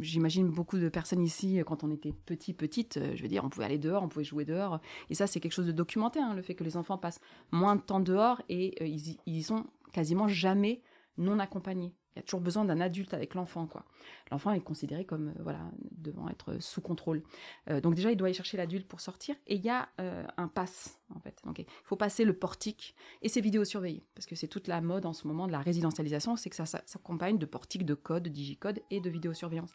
[0.00, 3.48] J'imagine beaucoup de personnes ici, quand on était petit, petite, euh, je veux dire, on
[3.48, 4.80] pouvait aller dehors, on pouvait jouer dehors.
[5.08, 7.20] Et ça, c'est quelque chose de documenté, hein, le fait que les enfants passent
[7.52, 10.82] moins de temps dehors et euh, ils, ils y sont quasiment jamais
[11.16, 13.84] non accompagnés il y a toujours besoin d'un adulte avec l'enfant, quoi.
[14.30, 17.22] L'enfant est considéré comme, euh, voilà, devant être sous contrôle.
[17.68, 19.34] Euh, donc déjà, il doit aller chercher l'adulte pour sortir.
[19.48, 21.36] Et il y a euh, un pass, en fait.
[21.44, 24.04] Donc il faut passer le portique et c'est vidéosurveillé.
[24.14, 26.66] Parce que c'est toute la mode en ce moment de la résidentialisation, c'est que ça,
[26.66, 29.72] s'accompagne de portiques, de codes, de digicode et de vidéosurveillance.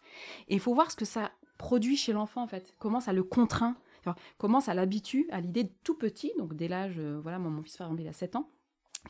[0.48, 2.74] Et il faut voir ce que ça produit chez l'enfant, en fait.
[2.80, 3.76] Comment ça le contraint,
[4.38, 7.76] comment ça l'habitue à l'idée de tout petit, donc dès l'âge, voilà, moi, mon fils,
[7.76, 8.50] par exemple, il a 7 ans,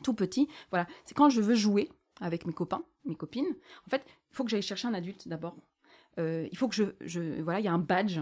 [0.02, 1.88] tout petit, voilà, c'est quand je veux jouer,
[2.20, 3.56] avec mes copains, mes copines.
[3.86, 5.56] En fait, il faut que j'aille chercher un adulte d'abord.
[6.18, 8.18] Euh, il faut que je, voilà, il y a un badge,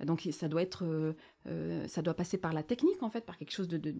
[0.00, 1.14] donc ça doit être, euh,
[1.46, 3.94] euh, ça doit passer par la technique en fait, par quelque chose de,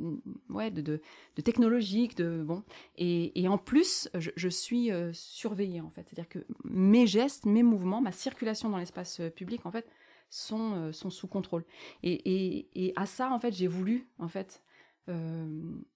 [0.49, 1.01] ouais, de,
[1.43, 2.63] technologique, de bon.
[2.97, 8.13] Et, en plus, je, suis surveillée en fait, c'est-à-dire que mes gestes, mes mouvements, ma
[8.13, 9.87] circulation dans l'espace public en fait
[10.31, 11.65] sont sous contrôle.
[12.03, 14.63] Et à ça en fait, j'ai voulu en fait
[15.11, 15.47] euh,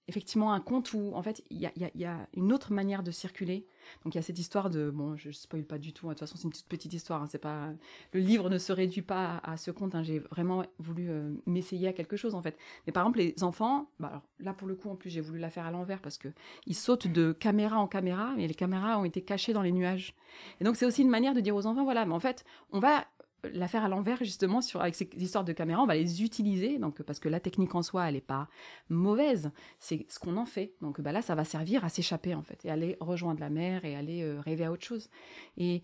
[0.07, 2.71] effectivement un conte où en fait il y a, y, a, y a, une autre
[2.71, 3.65] manière de circuler.
[4.03, 6.07] Donc il y a cette histoire de bon, je spoil pas du tout.
[6.07, 7.23] Hein, de toute façon, c'est une toute petite histoire.
[7.23, 7.71] Hein, c'est pas
[8.11, 9.95] le livre ne se réduit pas à, à ce conte.
[9.95, 12.57] Hein, J'ai vraiment voulu euh, m'essayer à quelque chose en fait.
[12.85, 15.39] Mais par exemple, les enfants, bah alors là pour le coup en plus j'ai voulu
[15.39, 16.27] la faire à l'envers parce que
[16.67, 20.13] ils sautent de caméra en caméra et les caméras ont été cachées dans les nuages.
[20.61, 22.79] Et donc c'est aussi une manière de dire aux enfants voilà, mais en fait on
[22.79, 23.07] va
[23.43, 26.77] la faire à l'envers justement sur avec ces histoires de caméra on va les utiliser
[26.77, 28.47] donc parce que la technique en soi elle est pas
[28.89, 30.73] mauvaise c'est ce qu'on en fait.
[30.81, 33.85] Donc bah là ça va servir à s'échapper en fait et aller rejoindre la mer
[33.85, 35.09] et aller euh, rêver à autre chose.
[35.57, 35.81] Et,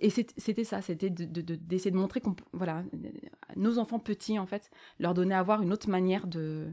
[0.00, 2.84] et c'était ça c'était d'essayer de, de, de, montrer qu'on voilà
[3.56, 6.68] nos enfants petits en fait leur donner à voir une autre manière de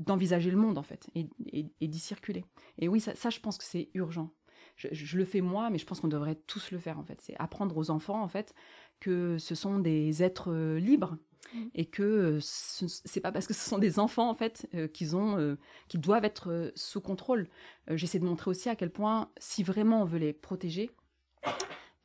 [0.00, 2.44] d'envisager le monde en fait et, et, d'y circuler.
[2.78, 4.30] Et oui ça, je pense que c'est urgent.
[4.76, 7.20] Je, le fais moi, mais je pense qu'on devrait tous le faire en fait.
[7.20, 8.54] C'est apprendre aux enfants en fait
[9.02, 11.18] que ce sont des êtres euh, libres
[11.52, 11.58] mmh.
[11.74, 15.16] et que euh, c'est pas parce que ce sont des enfants en fait euh, qu'ils
[15.16, 17.48] ont euh, qu'ils doivent être euh, sous contrôle.
[17.90, 20.90] J'essaie de montrer aussi à quel point si vraiment on veut les protéger,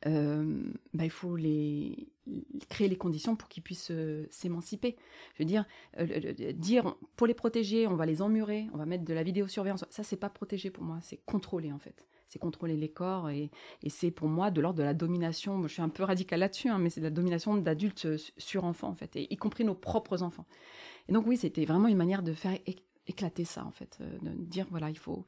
[0.04, 2.08] bah, il faut les
[2.68, 3.92] créer les conditions pour qu'ils puissent
[4.30, 4.96] s'émanciper.
[5.34, 5.64] Je veux dire,
[6.54, 9.84] dire pour les protéger, on va les emmurer, on va mettre de la vidéosurveillance.
[9.90, 13.50] Ça c'est pas protéger pour moi, c'est contrôler en fait c'est contrôler les corps et,
[13.88, 15.62] c'est pour moi de l'ordre de la domination.
[15.62, 18.64] Je suis un peu radical là-dessus, hein, mais c'est de la domination d'adultes euh, sur
[18.64, 20.46] enfants en fait, et y compris nos propres enfants.
[21.08, 22.56] Et donc oui, c'était vraiment une manière de faire
[23.06, 25.24] éclater ça en fait, euh, de dire voilà il faut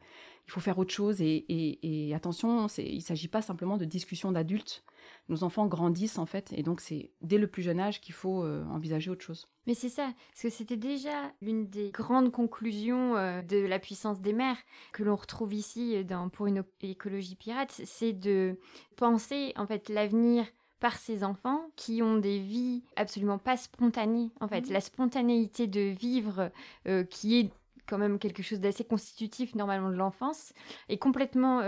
[0.46, 3.84] il faut faire autre chose et, et, et attention, il ne s'agit pas simplement de
[3.84, 4.84] discussions d'adultes
[5.28, 8.42] nos enfants grandissent en fait, et donc c'est dès le plus jeune âge qu'il faut
[8.42, 9.46] euh, envisager autre chose.
[9.66, 14.20] Mais c'est ça, parce que c'était déjà l'une des grandes conclusions euh, de la puissance
[14.20, 14.58] des mères
[14.92, 18.58] que l'on retrouve ici euh, dans Pour une écologie pirate, c'est de
[18.96, 20.46] penser en fait l'avenir
[20.80, 24.72] par ces enfants qui ont des vies absolument pas spontanées en fait, mmh.
[24.72, 26.50] la spontanéité de vivre
[26.88, 27.50] euh, qui est
[27.90, 30.52] quand même quelque chose d'assez constitutif normalement de l'enfance,
[30.88, 31.60] est complètement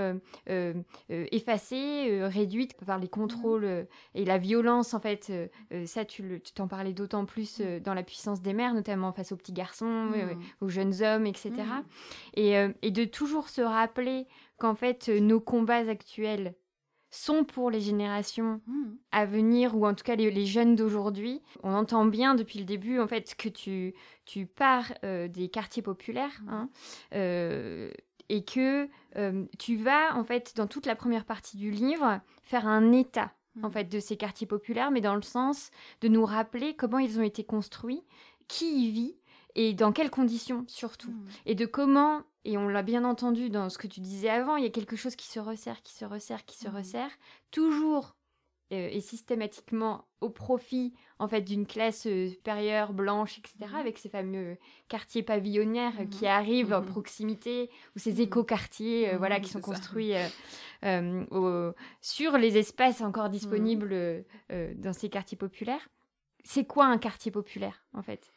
[1.08, 5.32] effacée, réduite par les contrôles et la violence en fait.
[5.87, 9.52] ça, tu t'en parlais d'autant plus dans la puissance des mères, notamment face aux petits
[9.52, 10.12] garçons,
[10.61, 11.52] aux jeunes hommes, etc.
[12.35, 14.26] Et, et de toujours se rappeler
[14.58, 16.54] qu'en fait nos combats actuels
[17.12, 18.83] sont pour les générations mmh.
[19.12, 21.42] à venir, ou en tout cas les, jeunes d'aujourd'hui.
[21.62, 23.94] On entend bien depuis le début, en fait, que tu,
[24.25, 26.48] tu pars euh, des quartiers populaires, mmh.
[26.51, 26.70] hein,
[27.14, 27.90] euh,
[28.31, 32.66] et que euh, tu vas, en fait, dans toute la première partie du livre, faire
[32.66, 33.72] un état, en mmh.
[33.72, 35.70] fait, de ces quartiers populaires, mais dans le sens
[36.01, 38.03] de nous rappeler comment ils ont été construits,
[38.48, 39.16] qui y vit,
[39.55, 41.12] et dans quelles conditions surtout,
[41.44, 44.64] et de comment et on l'a bien entendu dans ce que tu disais avant, il
[44.64, 46.74] y a quelque chose qui se resserre, qui se resserre, qui se mmh.
[46.74, 47.11] resserre,
[47.50, 48.16] toujours
[48.72, 53.70] euh, et systématiquement au profit en fait d'une classe euh, supérieure blanche, etc.
[53.72, 53.76] Mmh.
[53.76, 54.57] Avec ces fameux
[54.88, 56.28] quartiers pavillonnaires euh, qui mmh.
[56.28, 60.14] arrivent en proximité ou ces éco-quartiers, voilà, qui sont construits
[62.00, 65.88] sur les espaces encore disponibles dans ces quartiers populaires.
[66.44, 68.33] C'est quoi un quartier populaire en fait?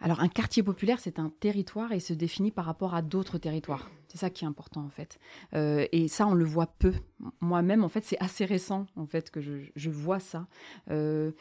[0.00, 3.90] Alors un quartier populaire, c'est un territoire et se définit par rapport à d'autres territoires.
[4.08, 5.18] C'est ça qui est important en fait.
[5.54, 6.94] Euh, et ça, on le voit peu.
[7.40, 10.46] Moi-même, en fait, c'est assez récent en fait que je, vois ça.
[10.90, 11.32] Euh,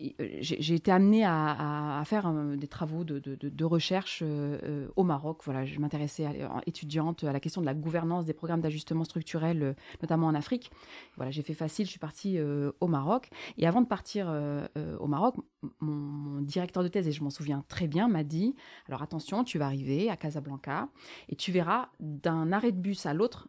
[0.00, 5.40] euh, j'ai été amenée à, faire euh, des travaux de, recherche euh, au Maroc.
[5.44, 6.26] Voilà, je m'intéressais
[6.66, 10.70] étudiante à la question de la gouvernance des programmes d'ajustement structurel, notamment en Afrique.
[11.16, 13.28] Voilà, j'ai fait facile, je suis partie au Maroc.
[13.58, 14.32] Et avant de partir
[14.98, 15.36] au Maroc,
[15.80, 18.54] mon, directeur de thèse, et je m'en souviens très bien, m'a dit
[18.88, 20.88] alors attention, tu vas arriver à Casablanca
[21.28, 23.48] et tu verras d'un arrêt de bus à l'autre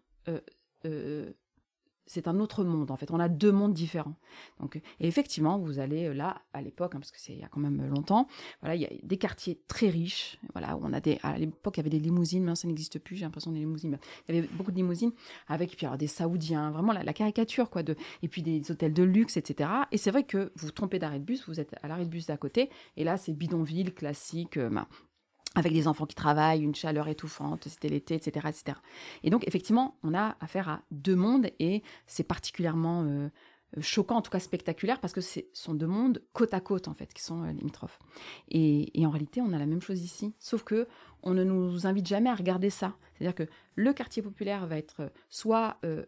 [2.05, 3.11] c'est un autre monde en fait.
[3.11, 4.15] On a deux mondes différents.
[4.59, 7.43] Donc, et effectivement, vous allez euh, là à l'époque, hein, parce que c'est il y
[7.43, 8.27] a quand même longtemps.
[8.61, 10.39] Voilà, il y a des quartiers très riches.
[10.53, 11.19] Voilà, où on a des.
[11.23, 13.15] À l'époque, il y avait des limousines, mais ça n'existe plus.
[13.15, 13.97] J'ai l'impression des limousines.
[14.27, 15.11] Il y avait beaucoup de limousines
[15.47, 17.83] avec puis alors des Saoudiens, vraiment la, caricature quoi.
[18.21, 19.69] Et puis des hôtels de luxe, etc.
[19.91, 22.27] Et c'est vrai que vous, trompez d'arrêt de bus, vous êtes à l'arrêt de bus
[22.27, 24.57] d'à côté, et là c'est bidonville classique.
[24.57, 24.87] Euh, ben,
[25.55, 28.77] avec des enfants qui travaillent, une chaleur étouffante, c'était l'été, etc., etc.
[29.23, 33.29] Et donc, effectivement, on a affaire à deux mondes et c'est particulièrement euh,
[33.81, 36.93] choquant, en tout cas spectaculaire, parce que ce sont deux mondes côte à côte, en
[36.93, 37.99] fait, qui sont euh, limitrophes.
[38.49, 40.87] Et, en réalité, on a la même chose ici, sauf que
[41.21, 42.95] on ne nous invite jamais à regarder ça.
[43.13, 46.03] C'est-à-dire que le quartier populaire va être soit euh,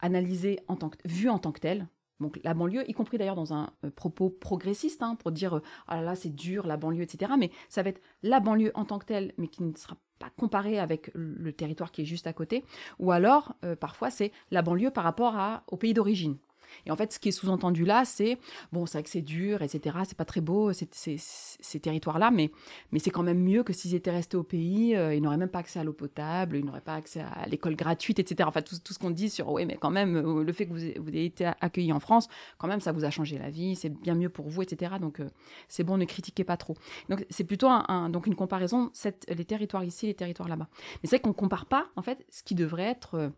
[0.00, 1.88] analysé en tant que, vu en tant que tel,
[2.20, 5.96] donc la banlieue, y compris d'ailleurs dans un euh, propos progressiste, hein, pour dire ah
[5.96, 7.32] là là c'est dur la banlieue, etc.
[7.38, 10.30] Mais ça va être la banlieue en tant que telle, mais qui ne sera pas
[10.38, 12.64] comparée avec le territoire qui est juste à côté.
[12.98, 15.36] Ou alors euh, parfois c'est la banlieue par rapport
[15.68, 16.38] au pays d'origine.
[16.86, 18.38] Et en fait, ce qui est sous-entendu là, c'est
[18.72, 19.96] bon, c'est vrai que c'est dur, etc.
[20.06, 22.50] C'est pas très beau ces territoires-là, mais
[22.92, 24.94] mais c'est quand même mieux que s'ils étaient restés au pays.
[24.94, 27.76] Euh, ils n'auraient même pas accès à l'eau potable, ils n'auraient pas accès à l'école
[27.76, 28.48] gratuite, etc.
[28.48, 30.72] Enfin, tout, tout ce qu'on dit sur oui, mais quand même, euh, le fait que
[30.72, 33.76] vous, vous ayez été accueillis en France, quand même, ça vous a changé la vie,
[33.76, 34.94] c'est bien mieux pour vous, etc.
[35.00, 35.28] Donc euh,
[35.68, 36.74] c'est bon, ne critiquez pas trop.
[37.08, 38.90] Donc c'est plutôt un, donc une comparaison,
[39.28, 40.68] les territoires ici, les territoires là-bas.
[40.72, 43.32] Mais c'est vrai qu'on compare pas en fait ce qui devrait être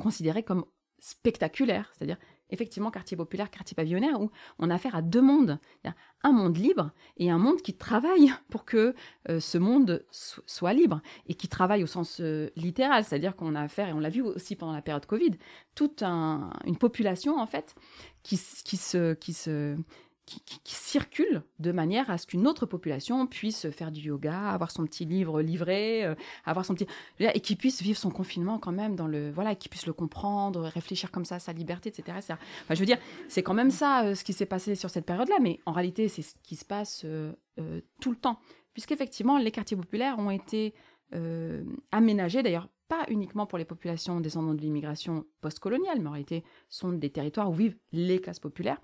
[0.00, 0.64] considéré comme
[0.98, 2.18] spectaculaire, c'est-à-dire
[2.50, 5.58] effectivement quartier populaire, quartier pavillonnaire, où on a affaire à deux mondes.
[6.22, 8.94] Un monde libre et un monde qui travaille pour que
[9.28, 13.62] euh, ce monde soit libre et qui travaille au sens euh, littéral, c'est-à-dire qu'on a
[13.62, 15.32] affaire, et on l'a vu aussi pendant la période Covid,
[15.74, 17.74] toute une population en fait
[18.22, 19.76] qui, se,
[20.26, 24.84] qui, circule de manière à ce qu'une autre population puisse faire du yoga, avoir son
[24.84, 26.86] petit livre livré, euh, avoir son petit
[27.20, 30.62] et qui puisse vivre son confinement quand même dans le voilà, qui puisse le comprendre,
[30.62, 32.18] réfléchir comme ça à sa liberté, etc.
[32.70, 35.36] je veux dire, c'est quand même ça euh, ce qui s'est passé sur cette période-là,
[35.40, 37.32] mais en réalité, c'est ce qui se passe euh,
[38.00, 38.38] tout le temps,
[38.72, 40.74] puisqu'effectivement, les quartiers populaires ont été
[41.92, 46.92] aménagés d'ailleurs pas uniquement pour les populations descendantes de l'immigration postcoloniale, mais en réalité sont
[46.92, 48.80] des territoires où vivent les classes populaires,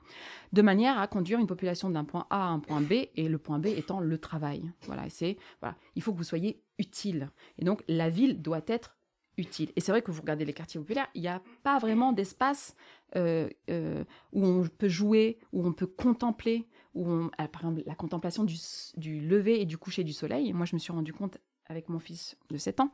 [0.53, 3.38] de manière à conduire une population d'un point A à un point B, et le
[3.38, 4.71] point B étant le travail.
[4.83, 7.31] Voilà, c'est voilà, il faut que vous soyez utile.
[7.59, 8.97] Et donc la ville doit être
[9.38, 9.71] utile.
[9.77, 12.77] Et c'est vrai que vous regardez les quartiers populaires, il n'y a pas vraiment d'espace
[13.17, 17.95] euh, euh, où on peut jouer, où on peut contempler, où euh, par exemple la
[17.95, 18.57] contemplation du,
[18.97, 20.53] du lever et du coucher du soleil.
[20.53, 22.93] Moi, je me suis rendu compte avec mon fils de 7 ans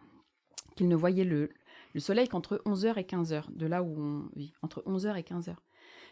[0.79, 1.51] qu'il ne voyait le,
[1.97, 5.57] soleil qu'entre 11h et 15h, de là où on vit, entre 11h et 15h.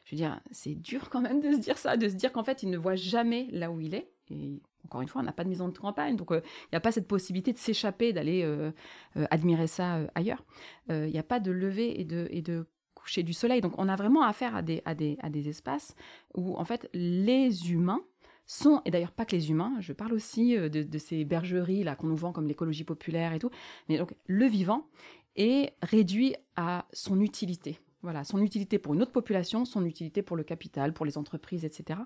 [0.05, 2.43] Je veux dire, c'est dur quand même de se dire ça, de se dire qu'en
[2.43, 4.11] fait, il ne voit jamais là où il est.
[4.31, 6.77] Et encore une fois, on n'a pas de maison de campagne, donc euh, il n'y
[6.77, 8.73] a pas cette possibilité de s'échapper, d'aller euh,
[9.17, 10.45] euh, admirer ça ailleurs.
[10.89, 13.61] Il n'y a pas de lever et de, et de coucher du soleil.
[13.61, 15.95] Donc on a vraiment affaire à des, à des, à des espaces
[16.35, 18.03] où, en fait, les humains
[18.47, 21.97] sont, et d'ailleurs pas que les humains, je parle aussi de, de ces bergeries là
[21.97, 23.51] qu'on nous vend comme l'écologie populaire et tout,
[23.89, 24.87] mais donc le vivant
[25.37, 27.79] est réduit à son utilité.
[28.07, 31.65] Voilà, son utilité pour une autre population, son utilité pour le capital, pour les entreprises,
[31.65, 31.99] etc.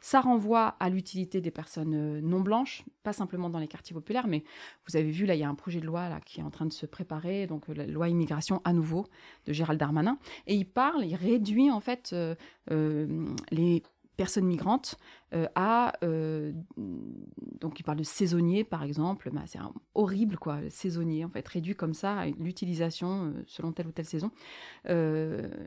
[0.00, 4.28] Ça renvoie à l'utilité des personnes euh, non blanches, pas simplement dans les quartiers populaires,
[4.28, 4.44] mais
[4.88, 6.50] vous avez vu, là, il y a un projet de loi là, qui est en
[6.50, 9.04] train de se préparer, donc euh, la loi immigration à nouveau
[9.44, 13.82] de Gérald Darmanin, et il parle, il réduit en fait euh, les
[14.16, 14.96] personnes migrantes
[15.34, 19.30] euh, à euh, donc il parle de saisonnier par exemple.
[19.32, 19.58] Bah, c'est
[19.94, 24.06] horrible quoi saisonnier en fait réduit comme ça à l'utilisation euh, selon telle ou telle
[24.06, 24.30] saison.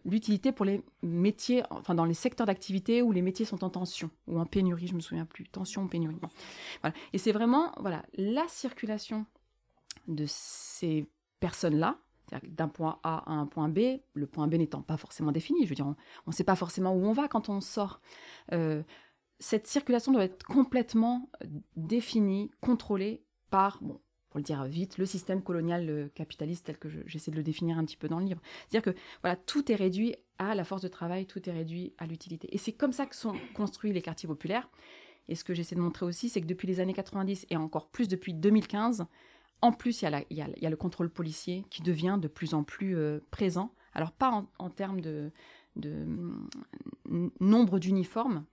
[0.06, 4.10] L'utilité pour les métiers enfin dans les secteurs d'activité où les métiers sont en tension
[4.28, 6.18] ou en pénurie je me souviens plus tension pénurie.
[6.82, 6.96] Voilà.
[7.14, 9.26] et c'est vraiment voilà la circulation
[10.08, 11.08] de ces
[11.40, 11.98] personnes là
[12.44, 15.64] d'un point A à un point B, le point B n'étant pas forcément défini.
[15.64, 15.96] Je veux dire, on
[16.28, 18.02] ne sait pas forcément où on va quand on sort.
[18.52, 18.84] Euh,
[19.40, 25.06] cette circulation doit être complètement euh, définie, contrôlée par, bon, pour le dire vite, le
[25.06, 28.26] système colonial euh, capitaliste tel que j'essaie de le définir un petit peu dans le
[28.26, 28.42] livre.
[28.68, 32.06] C'est-à-dire que voilà, tout est réduit à la force de travail, tout est réduit à
[32.06, 32.48] l'utilité.
[32.54, 34.70] Et c'est comme ça que sont construits les quartiers populaires.
[35.28, 37.88] Et ce que j'essaie de montrer aussi, c'est que depuis les années 90 et encore
[37.90, 39.06] plus depuis 2015,
[39.62, 43.20] en plus, il y, a le contrôle policier qui devient de plus en plus euh,
[43.32, 43.74] présent.
[43.94, 45.32] Alors pas en, termes de,
[47.40, 48.46] nombre d'uniformes,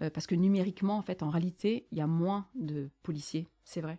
[0.00, 3.80] euh, parce que numériquement, en fait, en réalité, il y a moins de policiers, c'est
[3.80, 3.98] vrai.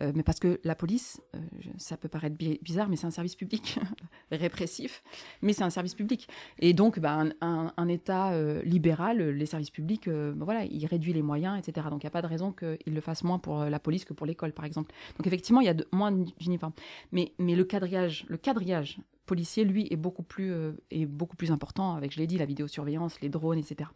[0.00, 1.38] Euh, mais parce que la police, euh,
[1.76, 3.78] ça peut paraître bizarre, mais c'est un service public
[4.30, 5.02] répressif,
[5.42, 6.28] mais c'est un service public.
[6.58, 11.22] Et donc, bah, un, État euh, libéral, les services publics, bah, voilà, il réduit les
[11.22, 11.86] moyens, etc.
[11.90, 14.14] Donc, il n'y a pas de raison qu'il le fasse moins pour la police que
[14.14, 14.94] pour l'école, par exemple.
[15.18, 16.72] Donc, effectivement, il y a moins d'uniformes.
[17.12, 20.52] Mais, mais le quadrillage, le quadrillage policier, lui, est beaucoup plus,
[20.90, 23.88] est beaucoup plus important, avec, je l'ai dit, la vidéosurveillance, les drones, etc.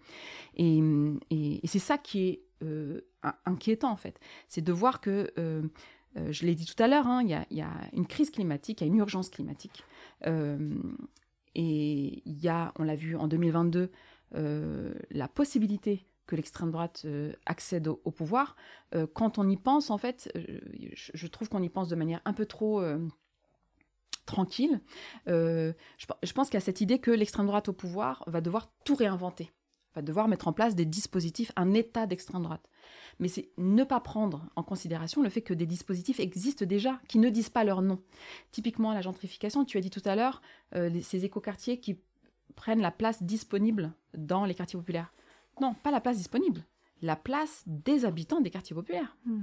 [0.56, 0.80] Et,
[1.30, 2.40] et, c'est ça qui est
[3.44, 4.18] inquiétant en fait.
[4.48, 5.62] C'est de voir que, euh,
[6.16, 8.84] euh, je l'ai dit tout à l'heure, hein, il y, a une crise climatique, il
[8.84, 9.84] y a une urgence climatique.
[10.24, 13.90] et il y a, on l'a vu en 2022,
[14.32, 17.06] la possibilité que l'extrême droite
[17.46, 18.56] accède au, pouvoir.
[19.14, 22.46] quand on y pense, en fait, je, trouve qu'on y pense de manière un peu
[22.46, 22.82] trop
[24.26, 24.80] tranquille.
[25.26, 28.70] je, je, pense qu'il y a cette idée que l'extrême droite au pouvoir va devoir
[28.84, 29.52] tout réinventer
[30.02, 32.68] devoir mettre en place des dispositifs, un état d'extrême droite.
[33.18, 37.18] Mais c'est ne pas prendre en considération le fait que des dispositifs existent déjà, qui
[37.18, 38.00] ne disent pas leur nom.
[38.52, 40.42] Typiquement, la gentrification, tu as dit tout à l'heure,
[40.74, 41.98] euh, ces écoquartiers qui
[42.54, 45.12] prennent la place disponible dans les quartiers populaires.
[45.60, 46.64] Non, pas la place disponible
[47.02, 49.16] la place des habitants des quartiers populaires.
[49.26, 49.42] Hmm.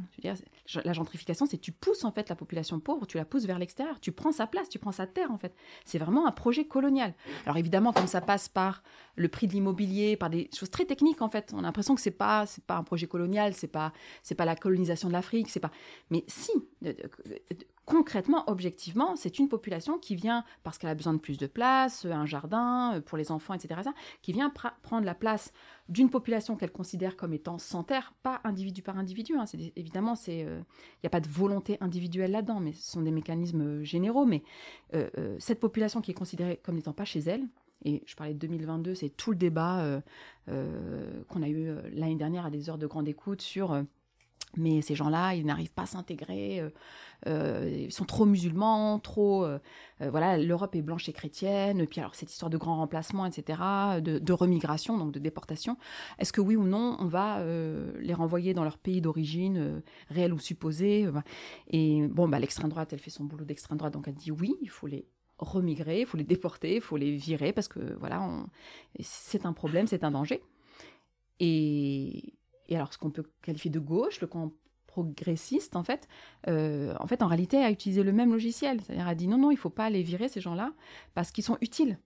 [0.84, 4.00] la gentrification, c'est tu pousses en fait la population pauvre, tu la pousses vers l'extérieur,
[4.00, 5.54] tu prends sa place, tu prends sa terre en fait.
[5.86, 7.14] C'est vraiment un projet colonial.
[7.46, 8.84] Alors évidemment, comme ça passe par
[9.16, 12.02] le prix de l'immobilier, par des choses très techniques en fait, on a l'impression que
[12.02, 15.50] c'est pas c'est pas un projet colonial, c'est pas c'est pas la colonisation de l'Afrique,
[15.50, 15.72] c'est pas.
[16.10, 16.52] Mais si,
[17.86, 22.06] concrètement, objectivement, c'est une population qui vient, parce qu'elle a besoin de plus de place,
[22.06, 23.82] un jardin pour les enfants, etc.,
[24.22, 25.52] qui vient prendre la place
[25.90, 29.36] d'une population qu'elle considère comme étant sans terre, pas individu par individu.
[29.36, 29.46] Hein.
[29.76, 30.62] évidemment, il n'y euh,
[31.04, 34.26] a pas de volonté individuelle là-dedans, mais ce sont des mécanismes euh, généraux.
[34.26, 34.44] Mais
[34.96, 37.48] euh, cette population qui est considérée comme n'étant pas chez elle,
[37.86, 40.02] et je parlais de 2022, c'est tout le débat
[40.48, 43.84] qu'on a eu l'année dernière à des heures de grande écoute sur
[44.58, 46.70] mais ces gens-là, ils n'arrivent pas à s'intégrer, euh,
[47.28, 49.46] euh, ils sont trop musulmans, trop...
[49.46, 49.60] Euh,
[50.00, 53.60] voilà, l'Europe est blanche et chrétienne, puis alors cette histoire de grand remplacement, etc.,
[54.02, 55.78] de, remigration, donc de déportation,
[56.20, 57.42] est-ce que oui ou non, on va
[58.00, 61.08] les renvoyer dans leur pays d'origine, réel ou supposé
[61.70, 64.56] Et bon, bah, l'extrême droite, elle fait son boulot d'extrême droite, donc elle dit oui,
[64.62, 68.28] il faut les remigrer, il faut les déporter, il faut les virer, parce que voilà,
[69.00, 70.42] c'est un problème, c'est un danger.
[71.40, 72.34] Et
[72.70, 74.52] et alors ce qu'on peut qualifier de gauche, le camp
[74.88, 76.08] progressiste, en fait,
[76.48, 78.80] euh, en fait, en réalité, a utilisé le même logiciel.
[78.82, 80.72] C'est-à-dire a dit non, non, il faut pas les virer, ces gens-là,
[81.16, 81.98] parce qu'ils sont utiles.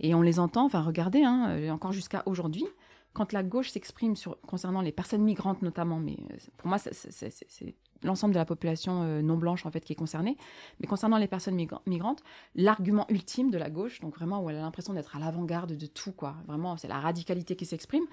[0.00, 2.64] Et on les entend, enfin, regardez, hein, euh, encore jusqu'à aujourd'hui,
[3.12, 4.14] quand la gauche s'exprime
[4.46, 7.74] concernant les personnes migrantes notamment, mais euh, pour moi, c'est
[8.04, 10.36] l'ensemble de la population euh, non blanche en fait qui est concernée.
[10.80, 12.22] Mais concernant les personnes migrantes,
[12.54, 15.86] l'argument ultime de la gauche, donc vraiment où elle a l'impression d'être à l'avant-garde de
[15.86, 18.04] tout, quoi, vraiment c'est la radicalité qui s'exprime,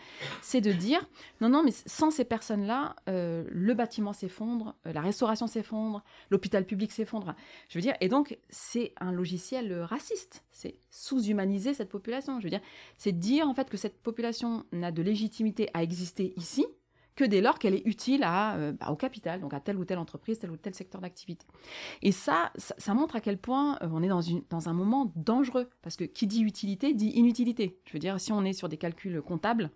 [0.42, 1.08] c'est de dire
[1.42, 6.66] non, non, mais sans ces personnes-là, euh, le bâtiment s'effondre, euh, la restauration s'effondre, l'hôpital
[6.66, 7.36] public s'effondre.
[7.70, 12.40] Je veux dire, et donc c'est un logiciel raciste, c'est sous-humaniser cette population.
[12.40, 12.62] Je veux dire,
[12.98, 16.66] c'est dire en fait que cette population n'a de légitimité à exister ici
[17.24, 20.40] dès lors qu'elle est utile euh, bah, au capital, donc à telle ou telle entreprise,
[20.40, 21.46] tel ou tel secteur d'activité.
[22.02, 25.96] Et ça, ça, montre à quel point euh, on est dans, un moment dangereux, parce
[25.96, 27.80] que qui dit utilité dit inutilité.
[27.86, 29.72] Je veux dire, si on est sur des calculs comptables,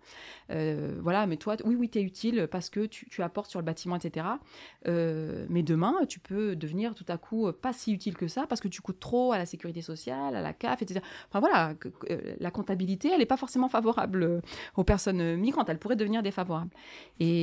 [0.50, 3.60] euh, voilà, mais toi, oui, oui, tu es utile parce que tu, tu, apportes sur
[3.60, 4.26] le bâtiment, etc.
[4.84, 8.68] mais demain, tu peux devenir tout à coup pas si utile que ça, parce que
[8.68, 11.00] tu coûtes trop à la sécurité sociale, à la CAF, etc.
[11.28, 11.74] Enfin voilà,
[12.38, 14.42] la comptabilité, elle n'est pas forcément favorable
[14.76, 16.70] aux personnes migrantes, elle pourrait devenir défavorable.
[17.20, 17.35] Et,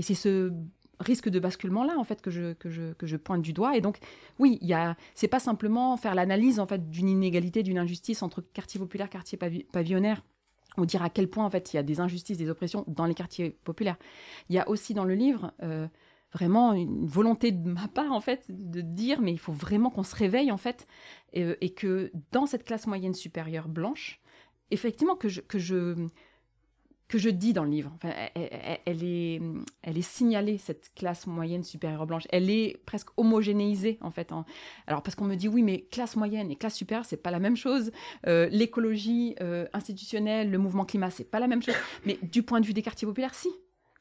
[0.00, 0.52] c'est ce
[1.00, 3.76] risque de basculement là en fait que je, pointe du doigt.
[3.76, 3.98] Et donc
[4.38, 4.74] oui il y
[5.14, 9.38] c'est pas simplement faire l'analyse en fait d'une inégalité d'une injustice entre quartier populaire quartier
[9.72, 10.22] pavillonnaire
[10.76, 13.06] ou dire à quel point en fait il y a des injustices des oppressions dans
[13.06, 13.96] les quartiers populaires.
[14.48, 15.86] Il y a aussi dans le livre euh,
[16.32, 20.02] vraiment une volonté de ma part en fait de dire mais il faut vraiment qu'on
[20.02, 20.86] se réveille en fait
[21.32, 24.20] et, et, que dans cette classe moyenne supérieure blanche
[24.70, 26.08] effectivement que je
[27.08, 27.90] que je dis dans le livre.
[27.96, 28.12] Enfin,
[28.84, 29.40] elle, est,
[29.82, 32.24] elle est signalée, cette classe moyenne supérieure blanche.
[32.30, 34.30] Elle est presque homogénéisée, en fait.
[34.86, 37.38] Alors, parce qu'on me dit, oui, mais classe moyenne et classe supérieure, c'est pas la
[37.38, 37.90] même chose.
[38.26, 41.74] Euh, l'écologie euh, institutionnelle, le mouvement climat, c'est pas la même chose.
[42.04, 43.48] Mais du point de vue des quartiers populaires, si.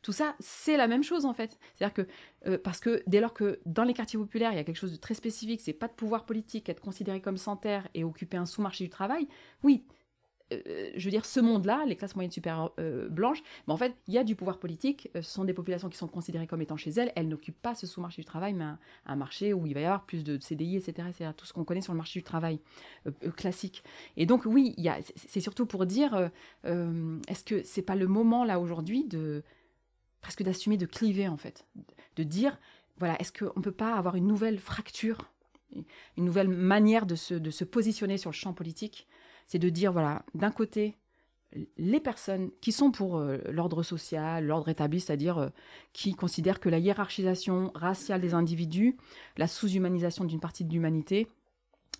[0.04, 1.58] Tout ça, c'est la même chose, en fait.
[1.76, 2.08] C'est-à-dire que,
[2.48, 4.92] euh, parce que dès lors que dans les quartiers populaires, il y a quelque chose
[4.92, 8.38] de très spécifique, c'est pas de pouvoir politique, être considéré comme sans terre et occuper
[8.38, 9.28] un sous-marché du travail,
[9.64, 9.86] oui,
[10.54, 13.94] euh, je veux dire, ce monde-là, les classes moyennes super euh, blanches, mais en fait,
[14.08, 15.10] il y a du pouvoir politique.
[15.16, 17.12] Euh, ce sont des populations qui sont considérées comme étant chez elles.
[17.16, 18.66] Elles n'occupent pas ce sous-marché du travail, mais
[19.06, 21.10] un, marché où il va y avoir plus de CDI, etc.
[21.14, 22.60] C'est tout ce qu'on connaît sur le marché du travail
[23.36, 23.84] classique.
[24.16, 24.76] Et donc, oui,
[25.16, 26.30] c'est surtout pour dire,
[26.64, 29.44] est-ce que c'est pas le moment là aujourd'hui de
[30.22, 31.66] presque d'assumer, de cliver en fait,
[32.16, 32.60] de dire,
[33.00, 35.32] voilà, est-ce qu'on peut pas avoir une nouvelle fracture,
[35.74, 39.08] une nouvelle manière de de se positionner sur le champ politique
[39.48, 40.98] c'est de dire, voilà, d'un côté,
[41.78, 45.50] les personnes qui sont pour euh, l'ordre social, l'ordre établi, c'est-à-dire euh,
[45.94, 48.98] qui considèrent que la hiérarchisation raciale des individus,
[49.38, 51.28] la sous-humanisation d'une partie de l'humanité,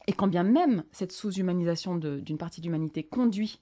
[0.08, 3.62] et quand bien même cette sous-humanisation d'une partie de l'humanité conduit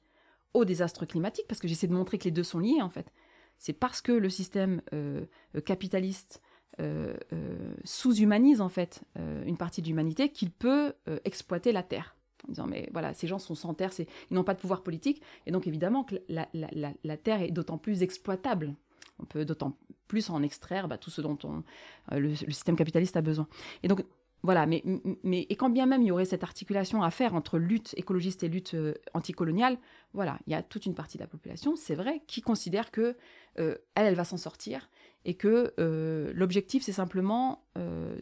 [0.53, 3.11] au désastre climatique, parce que j'essaie de montrer que les deux sont liés en fait,
[3.57, 5.25] c'est parce que le système euh,
[5.65, 6.41] capitaliste
[7.85, 9.05] sous-humanise en fait
[9.45, 10.91] une partie de l'humanité qu'il peut
[11.23, 12.17] exploiter la Terre
[12.47, 15.21] en disant mais voilà, ces gens sont sans terre, ils n'ont pas de pouvoir politique,
[15.45, 18.75] et donc évidemment que la, terre est d'autant plus exploitable.
[19.19, 19.77] On peut d'autant
[20.07, 21.63] plus en extraire bah, tout ce dont on,
[22.11, 23.47] euh, le, système capitaliste a besoin.
[23.81, 24.03] Et donc
[24.43, 24.83] voilà, mais,
[25.23, 28.43] mais et quand bien même il y aurait cette articulation à faire entre lutte écologiste
[28.43, 29.77] et lutte euh, anticoloniale,
[30.13, 33.17] voilà, il y a toute une partie de la population, c'est vrai, qui considère que
[33.59, 34.89] euh, elle, elle va s'en sortir
[35.25, 37.63] et que euh, l'objectif, c'est simplement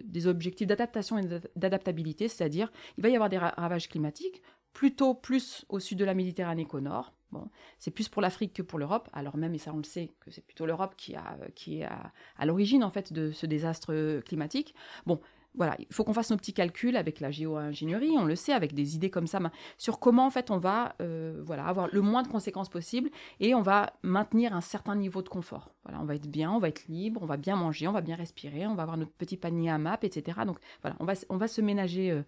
[0.04, 4.42] des objectifs d'adaptation et d'adaptabilité, c'est-à-dire il va y avoir des ravages climatiques,
[4.72, 7.14] plutôt plus au sud de la Méditerranée qu'au nord.
[7.32, 10.12] Bon, c'est plus pour l'Afrique que pour l'Europe, alors même, et ça on le sait,
[10.22, 13.46] que c'est plutôt l'Europe qui, a, qui est à, à l'origine en fait de ce
[13.46, 14.74] désastre climatique.
[15.06, 15.20] Bon,
[15.56, 18.74] voilà, il faut qu'on fasse nos petits calculs avec la géo-ingénierie, on le sait, avec
[18.74, 19.40] des idées comme ça,
[19.78, 23.54] sur comment en fait on va euh, voilà, avoir le moins de conséquences possible et
[23.54, 25.76] on va maintenir un certain niveau de confort.
[25.84, 28.02] Voilà, on va être bien, on va être libre, on va bien manger, on va
[28.02, 30.40] bien respirer, on va avoir notre petit panier à map, etc.
[30.46, 32.24] Donc voilà, on va, on va se ménager euh,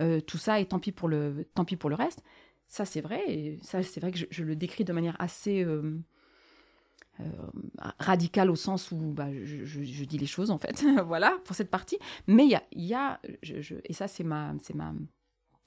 [0.00, 2.22] euh, tout ça et tant pis pour le, tant pis pour le reste.
[2.68, 5.64] Ça c'est vrai, et ça c'est vrai que je, le décris de manière assez
[7.20, 7.24] euh,
[7.98, 11.98] radical au sens où bah, je, dis les choses en fait, voilà pour cette partie.
[12.26, 13.20] Mais il y a, y a
[13.84, 14.92] et ça c'est ma, c'est ma,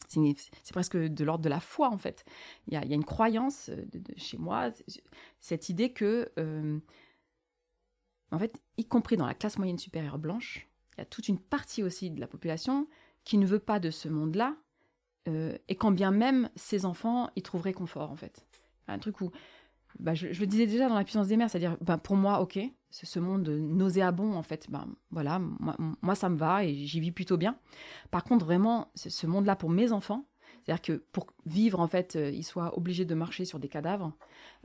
[0.08, 2.26] c'est presque de l'ordre de la foi en fait.
[2.68, 4.72] Il y a, y a, une croyance de, chez moi,
[5.40, 6.80] cette idée que, euh,
[8.32, 11.40] en fait, y compris dans la classe moyenne supérieure blanche, il y a toute une
[11.40, 12.88] partie aussi de la population
[13.24, 14.58] qui ne veut pas de ce monde-là,
[15.28, 18.46] euh, et quand bien même ses enfants y trouveraient confort en fait.
[18.88, 19.32] Un truc où
[20.00, 22.60] bah, je, le disais déjà dans la puissance des mers, c'est-à-dire, bah, pour moi, ok,
[22.90, 25.40] c'est ce monde nauséabond, en fait, ben, voilà,
[26.02, 27.58] moi, ça me va et j'y vis plutôt bien.
[28.10, 30.26] Par contre, vraiment, ce monde-là pour mes enfants,
[30.64, 34.14] c'est-à-dire que pour vivre, en fait, euh, ils soient obligés de marcher sur des cadavres.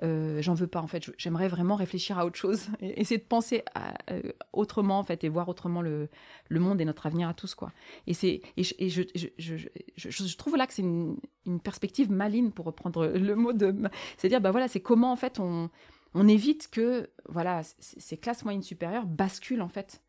[0.03, 1.11] Euh, j'en veux pas, en fait.
[1.17, 3.63] J'aimerais vraiment réfléchir à autre chose, essayer de penser
[4.11, 4.21] euh,
[4.53, 6.09] autrement, en fait, et voir autrement le,
[6.51, 7.73] monde et notre avenir à tous, quoi.
[8.07, 8.13] Et,
[8.57, 9.03] et, je,
[9.39, 9.57] je,
[9.97, 11.17] je, trouve là que c'est une,
[11.47, 13.75] une, perspective maligne, pour reprendre le mot de...
[14.19, 15.71] C'est-à-dire, bah voilà, c'est comment, en fait, on,
[16.13, 20.03] on évite que, voilà, ces classes moyennes supérieures basculent, en fait,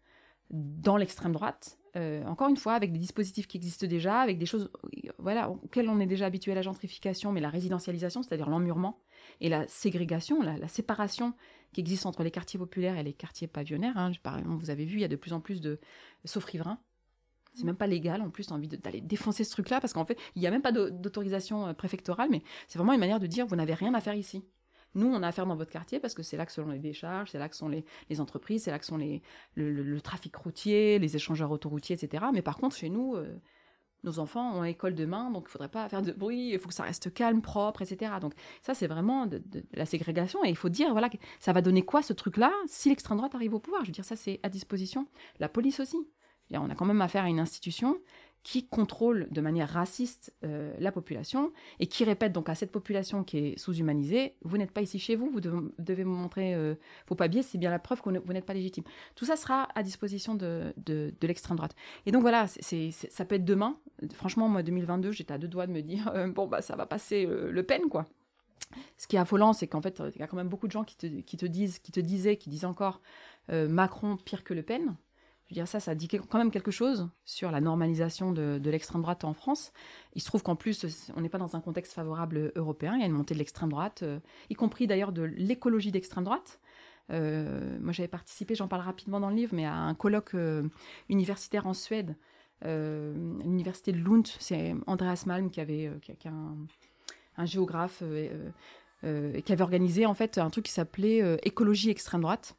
[0.50, 4.46] dans l'extrême droite, euh, encore une fois, avec des dispositifs qui existent déjà, avec des
[4.46, 4.70] choses
[5.18, 9.00] voilà, auxquelles on est déjà habitué, la gentrification, mais la résidentialisation, c'est-à-dire l'emmurement,
[9.42, 11.34] et la ségrégation, la, séparation
[11.74, 13.98] qui existe entre les quartiers populaires et les quartiers pavillonnaires.
[13.98, 14.12] Hein.
[14.46, 15.80] Vous avez vu, il y a de plus en plus de
[16.24, 16.80] sauf riverains.
[17.54, 20.42] C'est même pas légal, en plus, envie d'aller défoncer ce truc-là, parce qu'en fait, il
[20.42, 23.56] n'y a même pas d'autorisation euh, préfectorale, mais c'est vraiment une manière de dire, vous
[23.56, 24.44] n'avez rien à faire ici.
[24.96, 27.32] Nous, on a affaire dans votre quartier parce que c'est là que selon les décharges,
[27.32, 27.86] c'est là que sont les,
[28.20, 29.22] entreprises, c'est là que sont les,
[29.56, 32.26] le, trafic routier, les échangeurs autoroutiers, etc.
[32.34, 33.38] Mais par contre, chez nous, euh,
[34.04, 36.74] nos enfants ont école demain, donc il faudrait pas faire de bruit, il faut que
[36.74, 38.14] ça reste calme, propre, etc.
[38.22, 39.42] Donc ça, c'est vraiment de,
[39.74, 40.44] la ségrégation.
[40.46, 41.10] Et il faut dire, voilà,
[41.40, 43.84] ça va donner quoi ce truc-là si l'extrême droite arrive au pouvoir?
[43.84, 45.08] Je veux dire, ça, c'est à disposition.
[45.40, 45.98] La police aussi.
[46.52, 48.00] On a quand même affaire à une institution
[48.48, 53.26] qui contrôle de manière raciste euh, la population et qui répète donc à cette population
[53.26, 56.76] qui est sous-humanisée, vous n'êtes pas ici chez vous, vous devez, vous montrer euh,
[57.10, 58.86] vos papiers, c'est bien la preuve que vous n'êtes pas légitime.
[59.16, 61.76] Tout ça sera à disposition de, de, l'extrême droite.
[62.06, 63.76] Et donc voilà, c'est, ça peut être demain.
[64.14, 66.86] Franchement, moi, 2022, j'étais à deux doigts de me dire, euh, bon, bah ça va
[66.86, 68.06] passer Le Pen, quoi.
[68.98, 70.86] Ce qui est affolant, c'est qu'en fait, il y a quand même beaucoup de gens
[70.86, 73.02] qui te, qui te disent, qui te disaient, qui disent encore
[73.50, 74.96] Macron pire que Le Pen.
[75.48, 79.02] Je veux dire, ça, ça dit quand même quelque chose sur la normalisation de, l'extrême
[79.02, 79.72] droite en France.
[80.14, 82.96] Il se trouve qu'en plus, on n'est pas dans un contexte favorable européen.
[82.96, 84.20] Il y a une montée de l'extrême droite, euh,
[84.50, 86.60] y compris d'ailleurs de l'écologie d'extrême droite.
[87.12, 90.68] Euh, moi, j'avais participé, j'en parle rapidement dans le livre, mais à un colloque euh,
[91.08, 92.18] universitaire en Suède,
[92.62, 94.28] l'université de Lund.
[94.40, 96.58] C'est Andreas Malm qui avait, qui, un,
[97.38, 98.04] un, géographe,
[99.02, 102.58] qui avait organisé en fait un truc qui s'appelait écologie extrême droite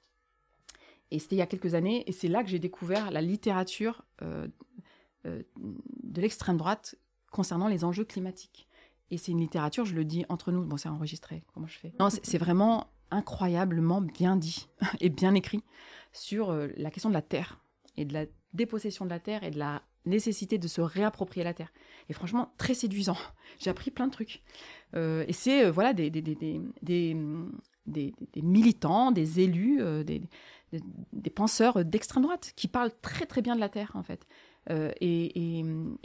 [1.10, 4.04] et c'était il y a quelques années, et c'est là que j'ai découvert la littérature
[4.22, 4.46] euh,
[5.26, 6.96] euh, de l'extrême droite
[7.30, 8.68] concernant les enjeux climatiques.
[9.10, 11.94] Et c'est une littérature, je le dis entre nous, bon c'est enregistré, comment je fais?
[11.98, 14.68] Non, c'est vraiment incroyablement bien dit
[15.00, 15.62] et bien écrit
[16.12, 17.58] sur euh, la question de la terre
[17.96, 21.54] et de la dépossession de la terre et de la nécessité de se réapproprier la
[21.54, 21.72] terre.
[22.08, 23.16] Et franchement, très séduisant.
[23.58, 24.42] J'ai appris plein de trucs.
[24.94, 26.34] et c'est voilà des des, des,
[26.82, 27.16] des,
[27.86, 30.22] des, militants, des élus, des,
[30.72, 34.26] des, penseurs d'extrême droite qui parlent très très bien de la Terre en fait.
[34.70, 35.62] Euh, et,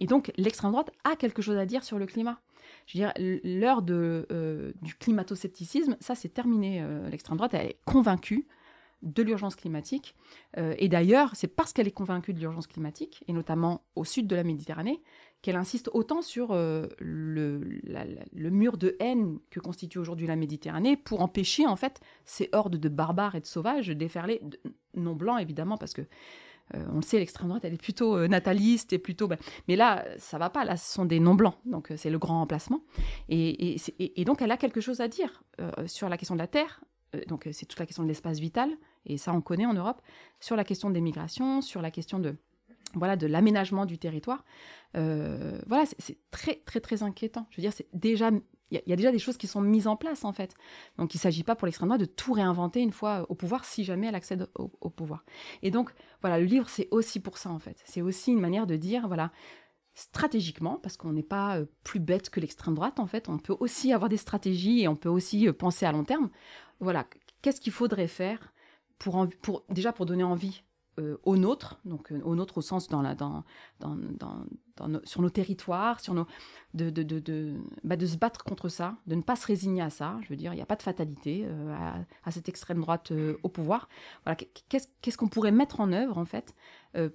[0.08, 2.40] donc l'extrême droite a quelque chose à dire sur le climat.
[2.86, 6.82] Je veux dire, l'heure euh, du climato-scepticisme, ça c'est terminé.
[6.82, 8.48] Euh, l'extrême droite elle est convaincue
[9.02, 10.16] de l'urgence climatique.
[10.56, 14.36] et d'ailleurs, c'est parce qu'elle est convaincue de l'urgence climatique, et notamment au sud de
[14.38, 15.02] la Méditerranée,
[15.44, 17.60] qu'elle insiste autant sur euh, le,
[18.50, 22.90] mur de haine que constitue aujourd'hui la Méditerranée pour empêcher en fait ces hordes de
[22.90, 24.42] barbares et de sauvages de déferler,
[24.96, 26.02] non blancs évidemment, parce que
[26.76, 29.28] euh, on le sait, l'extrême droite, elle est plutôt euh, nataliste et plutôt.
[29.28, 29.38] Ben,
[29.68, 30.64] mais là, ça va pas.
[30.64, 32.80] Là, ce sont des non blancs, donc c'est le grand remplacement.
[33.28, 35.44] Et, et, donc, elle a quelque chose à dire
[35.88, 36.82] sur la question de la terre.
[37.28, 38.70] donc, c'est toute la question de l'espace vital,
[39.06, 40.02] et ça, on connaît en Europe.
[40.40, 42.38] Sur la question des migrations, sur la question de
[42.96, 44.44] voilà, de l'aménagement du territoire.
[44.96, 47.48] Euh, voilà, c'est très, très, très inquiétant.
[47.50, 48.32] Je veux dire, c'est déjà,
[48.72, 50.56] il y, a déjà des choses qui sont mises en place, en fait.
[50.98, 53.66] Donc, il ne s'agit pas pour l'extrême droite de tout réinventer une fois au pouvoir,
[53.66, 55.24] si jamais elle accède au, pouvoir.
[55.62, 57.82] Et donc, voilà, le livre, c'est aussi pour ça, en fait.
[57.86, 59.32] C'est aussi une manière de dire, voilà,
[59.96, 63.30] stratégiquement, parce qu'on n'est pas euh, plus bête que l'extrême droite, en fait.
[63.30, 66.30] On peut aussi avoir des stratégies et on peut aussi euh, penser à long terme.
[66.80, 67.06] Voilà,
[67.42, 68.54] qu'est-ce qu'il faudrait faire
[68.98, 70.64] pour, pour, déjà pour donner envie
[71.00, 73.44] euh, au nôtre, donc euh, au nôtre au sens dans la, dans,
[73.80, 73.98] dans,
[74.78, 76.28] dans, sur nos territoires, sur nos,
[76.76, 79.90] de, de, de, bah, de, se battre contre ça, de ne pas se résigner à
[79.90, 80.20] ça.
[80.22, 83.50] Je veux dire, il n'y a pas de fatalité euh, à, cette extrême droite au
[83.50, 83.90] pouvoir.
[84.24, 84.36] Voilà,
[84.70, 86.54] qu'est-ce qu'on pourrait mettre en œuvre en fait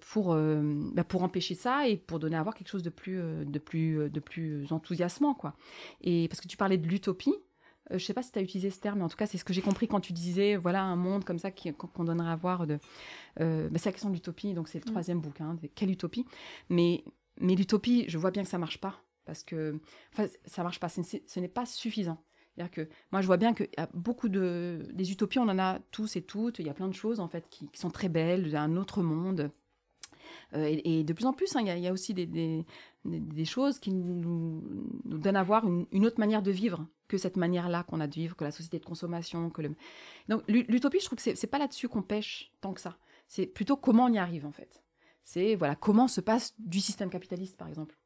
[0.00, 3.58] pour, bah, pour empêcher ça et pour donner à voir quelque chose de plus, de
[3.60, 5.54] plus, de plus enthousiasmant quoi.
[6.00, 7.34] Et parce que tu parlais de l'utopie.
[7.90, 9.38] Je ne sais pas si tu as utilisé ce terme, mais en tout cas, c'est
[9.38, 12.36] ce que j'ai compris quand tu disais, voilà, un monde comme ça qu'on donnerait à
[12.36, 12.78] voir de,
[13.40, 14.92] euh, bah, c'est la question de l'utopie, donc c'est le mm.
[14.92, 15.56] troisième bouquin.
[15.74, 16.26] Quelle utopie?
[16.68, 17.04] Mais,
[17.40, 19.02] mais l'utopie, je vois bien que ça marche pas.
[19.24, 19.78] Parce que
[20.12, 20.88] enfin, ça marche pas.
[20.88, 22.18] Ce n'est pas suffisant.
[22.54, 24.88] C'est-à-dire que moi, je vois bien qu'il y a beaucoup de.
[24.92, 26.58] Des utopies, on en a tous et toutes.
[26.58, 29.50] Il y a plein de choses, en fait, qui, sont très belles, un autre monde.
[30.54, 32.64] Euh, et, de plus en plus, hein, il, y a, aussi des,
[33.44, 34.62] choses qui nous,
[35.04, 38.36] donnent à voir une, autre manière de vivre que cette manière-là qu'on a de vivre,
[38.36, 39.50] que la société de consommation.
[40.28, 42.96] Donc l'utopie, je trouve que c'est pas là-dessus qu'on pêche tant que ça.
[43.28, 44.82] C'est plutôt comment on y arrive en fait.
[45.24, 47.98] C'est voilà comment se passe du système capitaliste par exemple.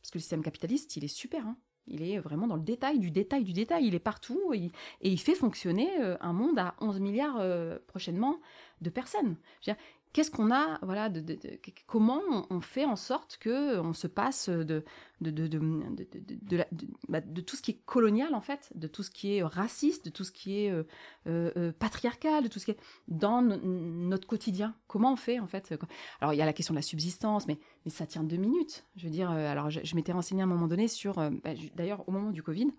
[0.00, 1.46] Parce que le système capitaliste, il est super.
[1.46, 1.56] Hein.
[1.86, 3.86] Il est vraiment dans le détail du détail du détail.
[3.86, 4.70] Il est partout et,
[5.00, 8.40] il fait fonctionner euh, un monde à 11 milliards euh, prochainement
[8.80, 9.36] de personnes.
[9.60, 11.38] Je veux dire, qu'est-ce qu'on a, voilà, de,
[11.86, 14.84] comment on, fait en sorte que on se passe de
[15.30, 16.64] de,
[17.08, 20.10] bah, tout ce qui est colonial en fait, de tout ce qui est raciste, de
[20.10, 20.84] tout ce qui est euh,
[21.26, 24.74] euh, euh, patriarcal, de tout ce qui est dans notre quotidien.
[24.86, 25.74] Comment on fait en fait
[26.20, 28.84] Alors il y a la question de la subsistance, mais, mais ça tient deux minutes.
[28.96, 32.12] Je veux dire, alors je, m'étais renseignée à un moment donné sur, bah, d'ailleurs au
[32.12, 32.72] moment du Covid,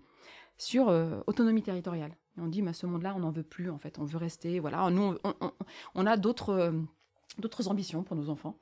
[0.58, 0.88] sur
[1.28, 2.16] autonomie territoriale.
[2.38, 4.60] on dit, mais ce monde-là, on n'en veut plus en fait, on veut rester.
[4.60, 5.52] Voilà, nous, on,
[5.96, 6.74] on a d'autres
[7.40, 8.58] d'autres ambitions pour nos enfants.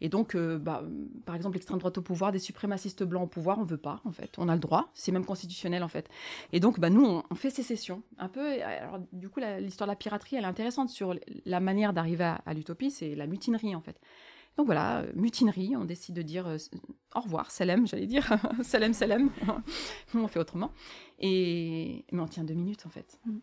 [0.00, 0.82] Et donc, euh, bah,
[1.24, 4.12] par exemple, l'extrême droite au pouvoir, des suprémacistes blancs au pouvoir, on veut pas, en
[4.12, 4.34] fait.
[4.38, 6.08] On a le droit, c'est même constitutionnel, en fait.
[6.52, 8.02] Et donc, bah, nous, on, fait sécession.
[8.18, 11.14] Un peu, alors, du coup, l'histoire de la piraterie, elle est intéressante sur
[11.44, 14.00] la manière d'arriver à, l'utopie, c'est la mutinerie, en fait.
[14.58, 16.58] Donc voilà, euh, mutinerie, on décide de dire euh,
[17.14, 19.30] au revoir, Salem, j'allais dire, Salem, Salem,
[20.14, 20.72] on fait autrement.
[21.18, 23.18] Et mais on tient deux minutes en fait.
[23.24, 23.38] Mm.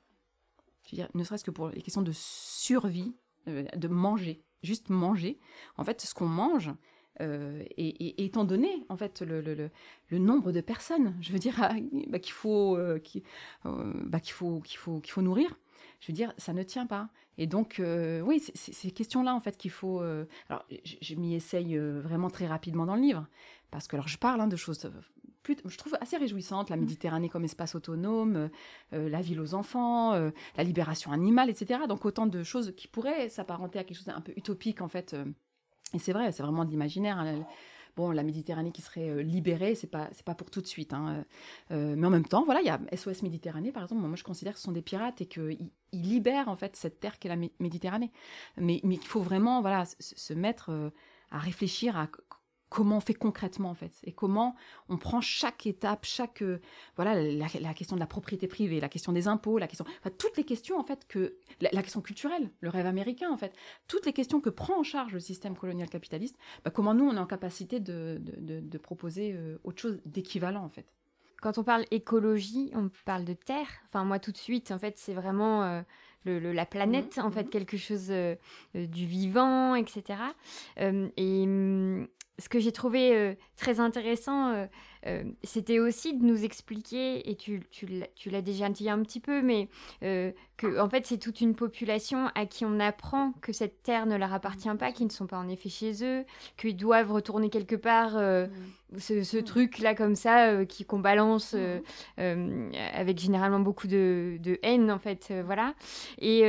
[0.86, 3.16] Je veux dire, ne serait-ce que pour les questions de survie,
[3.48, 5.40] de manger juste manger.
[5.78, 6.72] En fait, ce qu'on mange,
[7.22, 9.70] euh, et, étant donné en fait le, le,
[10.08, 11.74] le, nombre de personnes, je veux dire ah,
[12.08, 13.00] bah, qu'il faut, euh,
[13.66, 15.60] euh, bah, qu'il faut qu'il faut qu'il faut nourrir,
[16.00, 17.10] je veux dire ça ne tient pas.
[17.38, 20.02] Et donc oui, c'est ces questions-là en fait qu'il faut.
[20.02, 23.28] alors je, m'y essaye vraiment très rapidement dans le livre
[23.72, 24.92] parce que alors je parle hein, de choses
[25.66, 26.82] je trouve assez réjouissante, la mmh.
[26.82, 28.48] Méditerranée comme espace autonome, euh,
[28.94, 31.82] euh, la ville aux enfants, euh, la libération animale, etc.
[31.88, 35.16] Donc autant de choses qui pourraient s'apparenter à quelque chose d'un peu utopique en fait.
[35.94, 37.20] et c'est vrai, c'est vraiment de l'imaginaire.
[37.20, 37.46] Hein,
[37.96, 40.94] bon, la Méditerranée qui serait libérée, c'est pas c'est pas pour tout de suite.
[40.94, 41.26] Hein,
[41.70, 44.02] mais en même temps, voilà, il y a SOS Méditerranée par exemple.
[44.02, 47.00] Moi, je considère que ce sont des pirates et qu'ils ils libèrent en fait cette
[47.00, 48.12] terre qu'est la Méditerranée.
[48.58, 50.92] Mais mais il faut vraiment voilà se mettre
[51.32, 52.08] à réfléchir à
[52.70, 54.56] comment on fait concrètement en fait et comment
[54.88, 56.62] on prend chaque étape, chaque euh,
[56.96, 59.86] voilà la, question de la propriété privée, la question des impôts, la question
[60.18, 63.54] toutes les questions en fait que la, question culturelle, le rêve américain en fait,
[63.88, 67.16] toutes les questions que prend en charge le système colonial capitaliste, bah, comment nous on
[67.16, 70.86] est en capacité de, de, proposer euh, autre chose d'équivalent en fait.
[71.42, 73.68] Quand on parle écologie, on parle de terre.
[73.88, 75.82] Enfin moi tout de suite en fait c'est vraiment euh,
[76.26, 77.50] le, la planète, mmh, en fait, mmh.
[77.50, 78.12] quelque chose
[78.76, 80.20] du vivant, etc.
[80.78, 81.46] et
[82.40, 84.66] ce que j'ai trouvé euh, très intéressant, euh,
[85.06, 89.42] euh, c'était aussi de nous expliquer, et tu, tu l'as déjà dit un petit peu,
[89.42, 89.70] mais
[90.02, 94.18] que en fait c'est toute une population à qui on apprend que cette terre ne
[94.18, 96.26] leur appartient pas, qu'ils ne sont pas en effet chez eux,
[96.58, 98.50] qu'ils doivent retourner quelque part mmh.
[98.98, 99.44] ce, mmh.
[99.44, 102.72] truc là comme ça qui qu'on balance mmh.
[102.94, 105.76] avec généralement beaucoup de, de haine en fait, voilà.
[106.20, 106.44] Et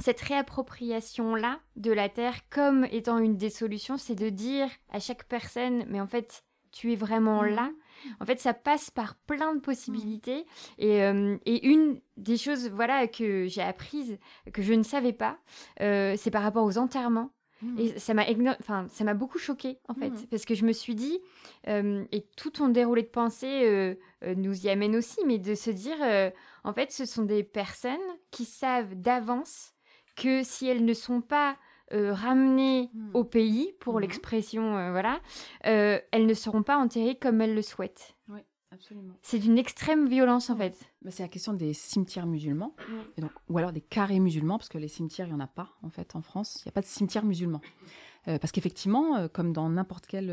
[0.00, 5.24] cette réappropriation-là de la Terre comme étant une des solutions, c'est de dire à chaque
[5.24, 7.48] personne, mais en fait, tu es vraiment mmh.
[7.48, 7.70] là.
[8.20, 10.46] En fait, ça passe par plein de possibilités.
[10.78, 14.18] Et, euh, et une des choses voilà, que j'ai apprises,
[14.52, 15.38] que je ne savais pas,
[15.80, 17.30] euh, c'est par rapport aux enterrements.
[17.62, 17.78] Mmh.
[17.78, 18.24] Et ça m'a,
[18.60, 20.26] enfin, ça m'a beaucoup choqué en fait, mmh.
[20.30, 21.20] parce que je me suis dit,
[21.68, 25.98] euh, et tout ton déroulé de pensée nous y amène aussi, mais de se dire,
[26.64, 27.98] en fait, ce sont des personnes
[28.30, 29.74] qui savent d'avance
[30.20, 31.56] que si elles ne sont pas
[31.92, 33.10] euh, ramenées hmm.
[33.14, 34.00] au pays, pour hmm.
[34.00, 35.20] l'expression, euh, voilà,
[35.66, 38.14] euh, elles ne seront pas enterrées comme elles le souhaitent.
[38.28, 38.40] Oui,
[38.70, 39.14] absolument.
[39.22, 40.78] C'est d'une extrême violence, en fait.
[41.02, 42.76] Bah, c'est la question des cimetières musulmans,
[43.16, 45.48] et donc, ou alors des carrés musulmans, parce que les cimetières, il n'y en a
[45.48, 46.60] pas, en fait, en France.
[46.60, 47.60] Il n'y a pas de cimetière musulman.
[48.26, 50.30] parce qu'effectivement, comme dans n'importe quelle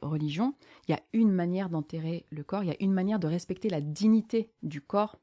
[0.00, 0.54] religion,
[0.88, 3.68] il y a une manière d'enterrer le corps, il y a une manière de respecter
[3.68, 5.18] la dignité du corps,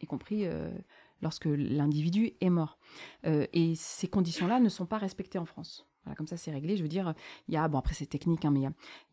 [0.00, 0.46] y compris
[1.22, 2.78] lorsque l'individu est mort.
[3.26, 5.86] Euh, et ces conditions-là ne sont pas respectées en France.
[6.04, 6.76] Voilà, comme ça, c'est réglé.
[6.76, 7.14] Je veux dire,
[7.48, 8.60] il y a, bon, après, c'est technique, hein, mais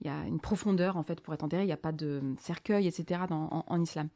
[0.02, 1.64] il y, a, une profondeur, en fait, pour être enterré.
[1.64, 4.10] Il n'y a pas de cercueil, etc., en, islam.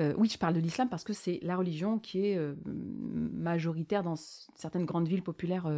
[0.00, 4.04] Euh, oui, je parle de l'islam parce que c'est la religion qui est euh, majoritaire
[4.04, 4.14] dans
[4.54, 5.68] certaines grandes villes populaires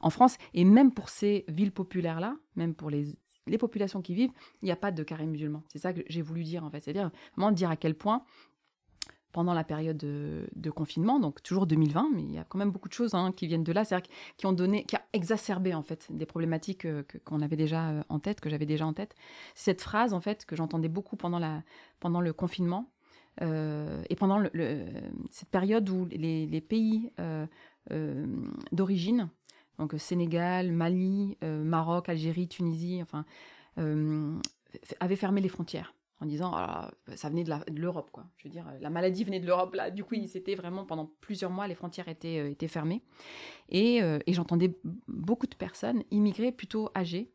[0.00, 0.38] en France.
[0.54, 3.14] Et même pour ces villes populaires-là, même pour les,
[3.46, 4.32] les populations qui vivent,
[4.62, 5.62] il n'y a pas de carré musulman.
[5.68, 6.80] C'est ça que j'ai voulu dire, en fait.
[6.80, 8.24] C'est-à-dire, vraiment dire à quel point
[9.32, 12.88] pendant la période de, confinement, donc toujours 2020, mais il y a quand même beaucoup
[12.88, 15.82] de choses hein, qui viennent de là, c'est-à-dire qui ont donné, qui a exacerbé en
[15.82, 19.14] fait des problématiques euh, qu'on avait déjà euh, en tête, que j'avais déjà en tête.
[19.54, 21.62] Cette phrase en fait que j'entendais beaucoup pendant la
[21.98, 22.90] pendant le confinement
[23.42, 24.42] euh, et pendant
[25.30, 27.12] cette période où les, pays
[28.72, 29.28] d'origine,
[29.78, 33.24] donc Sénégal, Mali, Maroc, Algérie, Tunisie, enfin,
[35.00, 38.26] avaient fermé les frontières en disant ah, ça venait de l'Europe quoi.
[38.36, 39.90] Je veux dire la maladie venait de l'Europe là.
[39.90, 43.02] Du coup, c'était vraiment pendant plusieurs mois les frontières étaient euh, étaient fermées
[43.68, 47.32] et, euh, et j'entendais beaucoup de personnes immigrées plutôt âgées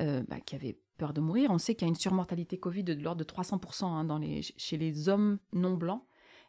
[0.00, 1.50] euh, bah, qui avaient peur de mourir.
[1.50, 4.42] On sait qu'il y a une surmortalité Covid de, l'ordre de 300% hein, dans les
[4.42, 6.02] chez les hommes non blancs.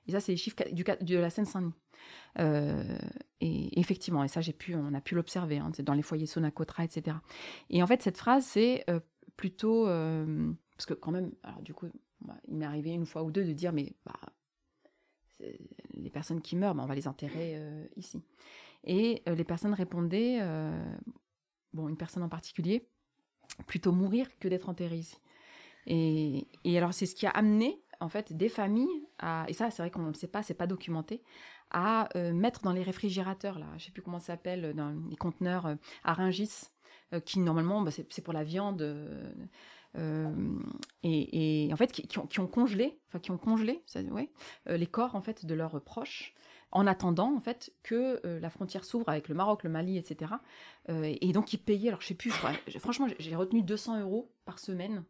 [0.07, 1.73] Et ça, c'est les chiffres du, de la Seine-Saint-Denis.
[3.41, 7.17] et effectivement, et ça, pu, on a pu l'observer, hein, dans les foyers Sonacotra, etc.
[7.71, 8.85] Et en fait, cette phrase, c'est
[9.35, 9.87] plutôt
[10.75, 11.87] parce que quand même, alors du coup,
[12.21, 14.19] bah, il m'est arrivé une fois ou deux de dire, mais bah,
[15.93, 18.21] les personnes qui meurent, bah, on va les enterrer euh, ici.
[18.83, 20.95] Et euh, les personnes répondaient, euh,
[21.73, 22.87] bon, une personne en particulier,
[23.67, 25.17] plutôt mourir que d'être enterrée ici.
[25.87, 29.83] Et, alors c'est ce qui a amené en fait des familles à, et ça c'est
[29.83, 31.21] vrai qu'on ne le sait pas, c'est pas documenté,
[31.69, 35.77] à mettre dans les réfrigérateurs, là, je sais plus comment ça s'appelle, dans les conteneurs
[36.03, 36.69] à Ringis,
[37.25, 38.81] qui normalement, c'est pour la viande.
[41.03, 44.29] Et, en fait, qui, ont, congelé, enfin qui ont congelé, ça, ouais,
[44.67, 46.35] les corps en fait de leurs proches
[46.75, 50.33] en attendant en fait que euh, la frontière s'ouvre avec le Maroc, le Mali, etc.
[50.89, 52.31] Euh, et donc ils payaient, alors je sais plus,
[52.79, 55.03] franchement j'ai retenu 200 euros par semaine.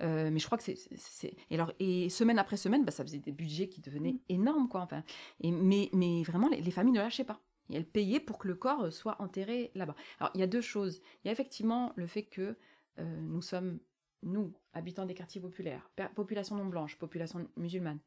[0.00, 3.18] Euh, mais je crois que c'est et alors et semaine après semaine, bah, ça faisait
[3.18, 4.20] des budgets qui devenaient mmh.
[4.30, 4.80] énormes quoi.
[4.80, 5.04] Enfin,
[5.40, 7.42] et, mais mais vraiment les, familles ne lâchaient pas.
[7.68, 9.94] Et elles payaient pour que le corps soit enterré là-bas.
[10.18, 11.02] Alors il y a deux choses.
[11.22, 12.56] Il y a effectivement le fait que
[12.98, 13.80] nous sommes
[14.22, 17.98] nous habitants des quartiers populaires, population non blanche, population musulmane,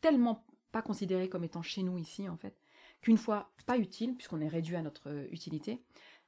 [0.00, 2.54] tellement pas considéré comme étant chez nous ici, en fait,
[3.00, 5.82] qu'une fois pas utile, puisqu'on est réduit à notre euh, utilité,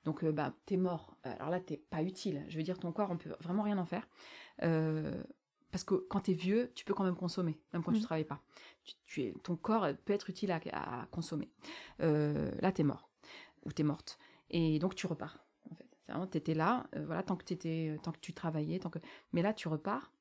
[0.04, 3.10] donc euh, bah, t'es mort, alors là t'es pas utile, je veux dire ton corps
[3.10, 4.08] on peut vraiment rien en faire,
[4.62, 5.22] euh,
[5.70, 8.06] parce que quand t'es vieux, tu peux quand même consommer, même quand tu tu mmh.
[8.06, 8.42] travailles pas.
[9.06, 11.50] Tu, es, ton corps peut être utile à, consommer.
[11.98, 13.08] là t'es mort,
[13.64, 14.18] ou t'es morte,
[14.50, 15.38] et donc tu repars.
[16.08, 18.98] En fait, t'étais là, voilà, tant que t'étais, tant que tu travaillais, tant que,
[19.32, 20.12] mais là tu repars.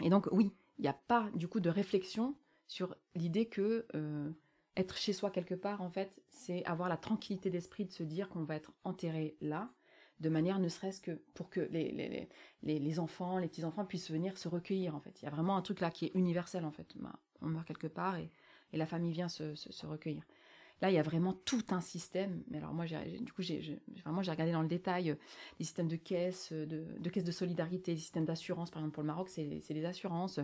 [0.00, 4.30] Et donc oui, il n'y a pas du coup de réflexion sur l'idée que euh,
[4.76, 8.28] être chez soi quelque part, en fait, c'est avoir la tranquillité d'esprit de se dire
[8.28, 9.70] qu'on va être enterré là,
[10.20, 14.94] de manière ne serait-ce que pour que les, enfants, les petits-enfants puissent venir se recueillir,
[14.94, 15.20] en fait.
[15.20, 16.94] Il y a vraiment un truc là qui est universel, en fait.
[17.40, 18.30] On meurt quelque part et,
[18.72, 20.24] et la famille vient se, se recueillir.
[20.82, 22.42] Là, il y a vraiment tout un système.
[22.50, 25.14] Mais alors moi, du coup, j'ai regardé dans le détail euh,
[25.58, 28.70] les systèmes de caisses, euh, de, caisses de solidarité, les systèmes d'assurance.
[28.70, 30.40] Par exemple, pour le Maroc, c'est les assurances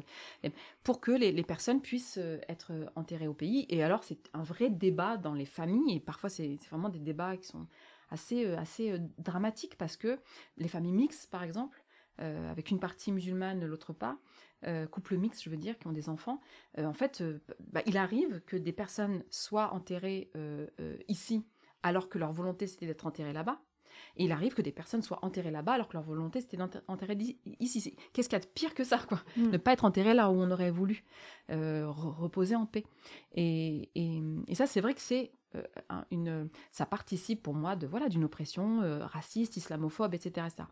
[0.83, 3.67] pour que les, personnes puissent euh, être enterrées au pays.
[3.69, 5.97] Et alors, c'est un vrai débat dans les familles.
[5.97, 7.67] Et parfois, c'est vraiment des débats qui sont
[8.11, 10.19] assez assez dramatiques parce que
[10.57, 11.85] les familles mixtes, par exemple,
[12.21, 14.19] avec une partie musulmane, l'autre pas,
[14.67, 16.39] euh, couple mixte, je veux dire, qui ont des enfants,
[16.77, 17.41] euh, en fait, euh,
[17.73, 20.31] bah, il arrive que des personnes soient enterrées
[21.09, 21.47] ici
[21.83, 23.61] alors que leur volonté c'était d'être enterrées là-bas.
[24.17, 27.17] Et il arrive que des personnes soient enterrées là-bas alors que leur volonté c'était d'enterrer
[27.59, 27.97] ici.
[28.13, 29.23] Qu'est-ce qu'il y a de pire que ça, quoi?
[29.37, 29.51] Mm.
[29.51, 31.05] Ne pas être enterré là où on aurait voulu
[31.49, 32.85] reposer en paix.
[33.35, 35.33] Et, et, ça, c'est vrai que c'est
[36.11, 40.69] une, ça participe pour moi de voilà d'une oppression raciste, islamophobe, etc., etc.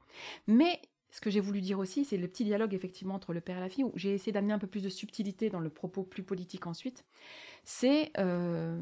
[0.46, 0.80] Mais
[1.10, 3.60] ce que j'ai voulu dire aussi, c'est le petit dialogue effectivement entre le père et
[3.60, 6.22] la fille, où j'ai essayé d'amener un peu plus de subtilité dans le propos plus
[6.22, 7.04] politique ensuite.
[7.64, 8.78] C'est euh,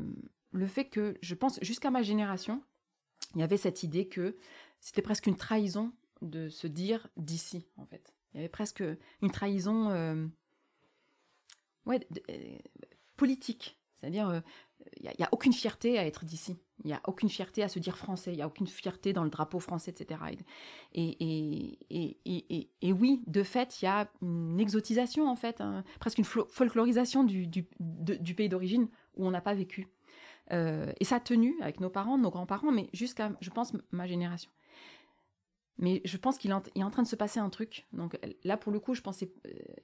[0.52, 2.62] le fait que, je pense, jusqu'à ma génération,
[3.34, 4.36] il y avait cette idée que
[4.80, 8.14] c'était presque une trahison de se dire d'ici, en fait.
[8.32, 8.82] Il y avait presque
[9.22, 10.26] une trahison euh,
[11.86, 12.00] ouais,
[12.30, 12.58] euh,
[13.16, 13.78] politique.
[14.06, 14.42] C'est-à-dire,
[15.00, 16.56] il n'y a, aucune fierté à être d'ici.
[16.84, 18.32] Il n'y a aucune fierté à se dire français.
[18.32, 20.20] Il n'y a aucune fierté dans le drapeau français, etc.
[20.94, 26.24] Et, et, oui, de fait, il y a une exotisation, en fait, hein, presque une
[26.24, 29.88] folklorisation du pays d'origine où on n'a pas vécu.
[30.52, 34.06] Euh, et ça a tenu avec nos parents, nos grands-parents, mais jusqu'à, je pense, ma
[34.06, 34.50] génération.
[35.78, 37.86] Mais je pense qu'il est en train de se passer un truc.
[37.92, 39.26] Donc là, pour le coup, je pense euh,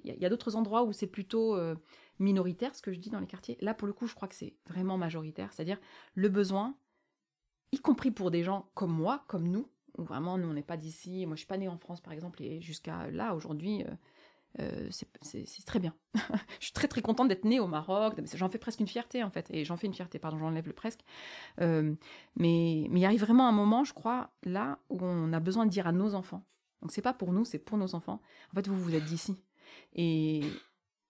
[0.04, 1.74] y a, d'autres endroits où c'est plutôt euh,
[2.18, 3.58] minoritaire, ce que je dis dans les quartiers.
[3.60, 5.52] Là, pour le coup, je crois que c'est vraiment majoritaire.
[5.52, 5.78] C'est-à-dire
[6.14, 6.74] le besoin,
[7.72, 9.68] y compris pour des gens comme moi, comme nous,
[9.98, 11.26] où vraiment, nous, on n'est pas d'ici.
[11.26, 13.84] Moi, je suis pas née en France, par exemple, et jusqu'à là, aujourd'hui,
[14.60, 15.94] euh, c'est très bien.
[16.14, 18.20] je suis très très contente d'être née au Maroc.
[18.34, 20.18] J'en fais presque une fierté en fait, et j'en fais une fierté.
[20.18, 21.00] Pardon, j'enlève le presque.
[21.60, 21.94] Euh,
[22.36, 25.70] mais mais il arrive vraiment un moment, je crois, là où on a besoin de
[25.70, 26.44] dire à nos enfants.
[26.82, 28.20] Donc c'est pas pour nous, c'est pour nos enfants.
[28.52, 29.36] En fait, vous vous êtes d'ici,
[29.94, 30.42] et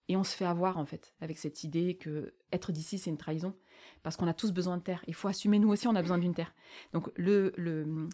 [0.09, 3.17] et on se fait avoir en fait avec cette idée que être d'ici c'est une
[3.17, 3.55] trahison
[4.03, 5.03] parce qu'on a tous besoin de terre.
[5.07, 6.53] Il faut assumer nous aussi on a besoin d'une terre.
[6.93, 8.07] Donc le le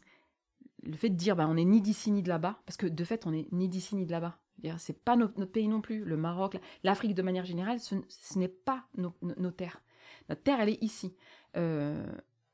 [0.83, 3.03] le fait de dire bah on est ni d'ici ni de là-bas parce que de
[3.03, 4.39] fait on est ni d'ici ni de là-bas
[4.77, 6.03] c'est pas notre, pays non plus.
[6.03, 7.95] Le Maroc, l'Afrique de manière générale, ce,
[8.37, 9.11] n'est pas nos,
[9.51, 9.81] terres.
[10.27, 11.15] Notre terre, elle est ici.
[11.57, 12.05] Euh,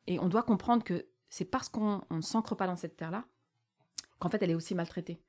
[0.08, 3.26] et on doit comprendre que c'est parce qu'on ne s'ancre pas dans cette terre-là
[4.20, 5.20] qu'en fait elle est aussi maltraitée.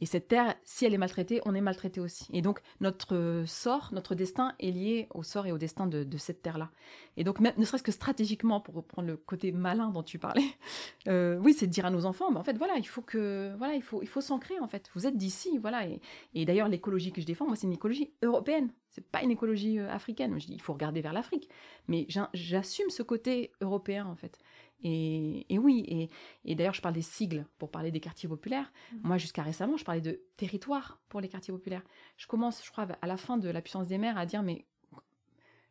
[0.00, 2.26] Et cette terre, si elle est maltraitée, on est maltraité aussi.
[2.32, 6.42] Et donc notre sort, notre destin est lié au sort et au destin de, cette
[6.42, 6.70] terre-là.
[7.16, 10.44] Et donc ne serait-ce que stratégiquement, pour reprendre le côté malin dont tu parlais,
[11.08, 13.54] euh, oui, c'est de dire à nos enfants, mais en fait voilà, il faut que
[13.58, 14.90] voilà, il faut il faut s'ancrer en fait.
[14.94, 15.86] Vous êtes d'ici, voilà.
[16.34, 18.70] Et, d'ailleurs l'écologie que je défends, moi c'est une écologie européenne.
[18.90, 20.38] C'est pas une écologie euh, africaine.
[20.40, 21.48] Je dis il faut regarder vers l'Afrique,
[21.88, 24.38] mais j'assume ce côté européen en fait.
[24.84, 26.08] Et, oui,
[26.44, 28.72] et, d'ailleurs, je parle des sigles pour parler des quartiers populaires.
[28.92, 28.96] Mmh.
[29.02, 31.82] Moi, jusqu'à récemment, je parlais de territoire pour les quartiers populaires.
[32.16, 34.66] Je commence, je crois, à la fin de la puissance des mers, à dire, mais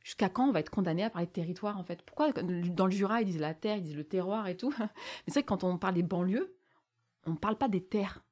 [0.04, 2.02] jusqu'à quand on va être condamné à parler de territoire, en fait?
[2.02, 4.74] Pourquoi, dans le Jura, ils disent la terre, ils disent le terroir et tout?
[4.80, 4.88] Mais
[5.28, 6.56] c'est vrai que quand on parle des banlieues,
[7.26, 8.24] on ne parle pas des terres.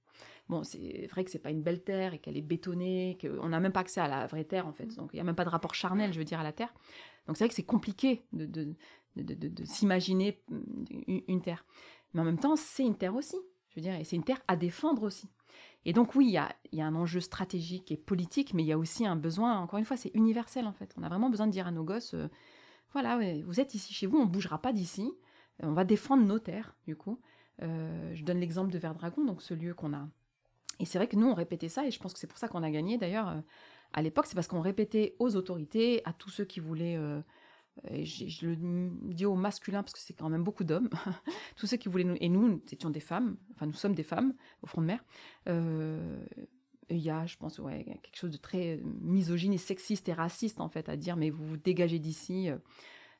[0.48, 3.60] Bon, c'est vrai que c'est pas une belle terre et qu'elle est bétonnée, qu'on n'a
[3.60, 4.86] même pas accès à la vraie terre, en fait.
[4.86, 4.96] Mmh.
[4.96, 6.74] Donc, il n'y a même pas de rapport charnel, je veux dire, à la terre.
[7.28, 8.76] Donc c'est vrai que c'est compliqué de, de,
[9.16, 11.66] de, s'imaginer mm, une, terre.
[12.14, 13.38] Mais en même temps, c'est une terre aussi.
[13.70, 15.30] Je veux dire, et c'est une terre à défendre aussi.
[15.86, 18.78] Et donc oui, il y a, un enjeu stratégique et politique, mais il y a
[18.78, 20.94] aussi un besoin, encore une fois, c'est universel en fait.
[20.98, 22.28] On a vraiment besoin de dire à nos gosses, euh,
[22.94, 25.12] voilà, vous êtes ici chez vous, on ne bougera pas d'ici,
[25.62, 27.20] on va défendre nos terres, du coup.
[27.62, 30.08] Euh, je donne l'exemple de Verdragon, donc ce lieu qu'on a.
[30.80, 32.48] Et c'est vrai que nous, on répétait ça, et je pense que c'est pour ça
[32.48, 33.30] qu'on a gagné d'ailleurs.
[33.30, 33.42] Euh,
[33.94, 37.00] à l'époque, c'est parce qu'on répétait aux autorités, à tous ceux qui voulaient
[37.92, 38.56] euh, je, le
[39.14, 40.90] dis au masculin parce que c'est quand même beaucoup d'hommes,
[41.56, 44.04] tous ceux qui voulaient nous, et nous, nous étions des femmes, enfin nous sommes des
[44.04, 45.04] femmes au front de mer.
[46.90, 50.70] il y a, je pense, quelque chose de très misogyne et sexiste et raciste en
[50.70, 52.50] fait à dire, mais vous vous dégagez d'ici,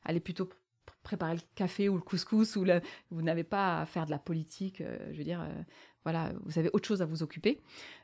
[0.04, 0.48] allez plutôt
[1.06, 2.66] préparer le café ou le couscous ou
[3.10, 4.80] vous n'avez pas à faire de la politique.
[4.80, 5.62] Euh, je veux dire, euh,
[6.02, 7.60] voilà, vous avez autre chose à vous occuper.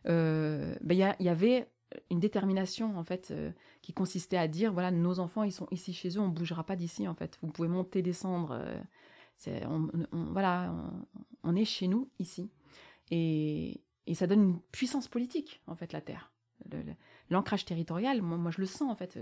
[0.06, 1.66] Euh, ben, il y, avait
[2.10, 3.32] une détermination en fait
[3.80, 6.76] qui consistait à dire voilà nos enfants ils sont ici chez eux on bougera pas
[6.76, 8.62] d'ici en fait vous pouvez monter descendre
[9.46, 9.88] on,
[10.32, 10.74] voilà
[11.42, 12.50] on, est chez nous ici
[13.10, 16.32] et, et, ça donne une puissance politique en fait la terre
[17.30, 19.18] l'ancrage territorial moi, moi je le sens en fait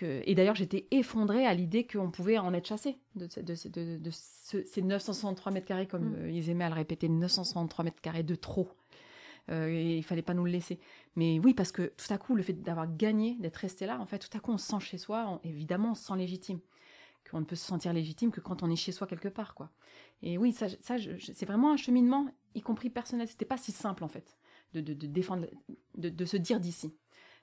[0.00, 5.66] et d'ailleurs, j'étais effondrée à l'idée qu'on pouvait en être chassé de, ces 963 mètres
[5.66, 6.16] carrés, comme mm.
[6.18, 8.68] euh, ils aimaient à le répéter, 963 mètres carrés de trop.
[9.50, 10.78] Euh, et il fallait pas nous le laisser.
[11.16, 14.06] Mais oui, parce que tout à coup, le fait d'avoir gagné, d'être resté là, en
[14.06, 15.40] fait, tout à coup, on se sent chez soi.
[15.44, 16.60] évidemment, on se sent légitime.
[17.30, 19.70] Qu'on ne peut se sentir légitime que quand on est chez soi quelque part, quoi.
[20.22, 23.28] Et oui, ça, c'est vraiment un cheminement, y compris personnel.
[23.28, 24.36] C'était pas si simple, en fait,
[24.74, 25.46] de, défendre,
[25.96, 26.94] de, se dire d'ici.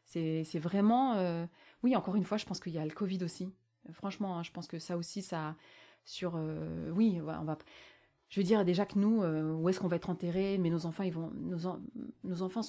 [0.06, 1.16] C'est vraiment.
[1.16, 1.46] Euh,
[1.84, 3.50] oui, encore une fois, je pense qu'il y a le Covid aussi.
[3.94, 5.56] Franchement, hein, je pense que ça aussi, ça.
[6.06, 6.34] Sur.
[6.36, 7.58] Euh, oui, on va.
[8.30, 10.86] Je veux dire déjà que nous, euh, où est-ce qu'on va être enterré Mais nos
[10.86, 11.32] enfants, ils vont.
[11.34, 11.80] Nos,
[12.24, 12.62] nos enfants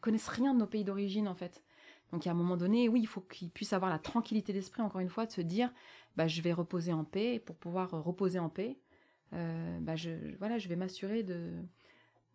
[0.00, 1.62] connaissent rien de nos pays d'origine, en fait.
[2.12, 5.00] Donc, à un moment donné, oui, il faut qu'ils puissent avoir la tranquillité d'esprit, encore
[5.00, 5.72] une fois, de se dire
[6.16, 7.34] bah, je vais reposer en paix.
[7.34, 8.78] Et pour pouvoir reposer en paix,
[9.32, 11.52] bah, je, voilà, je vais m'assurer de,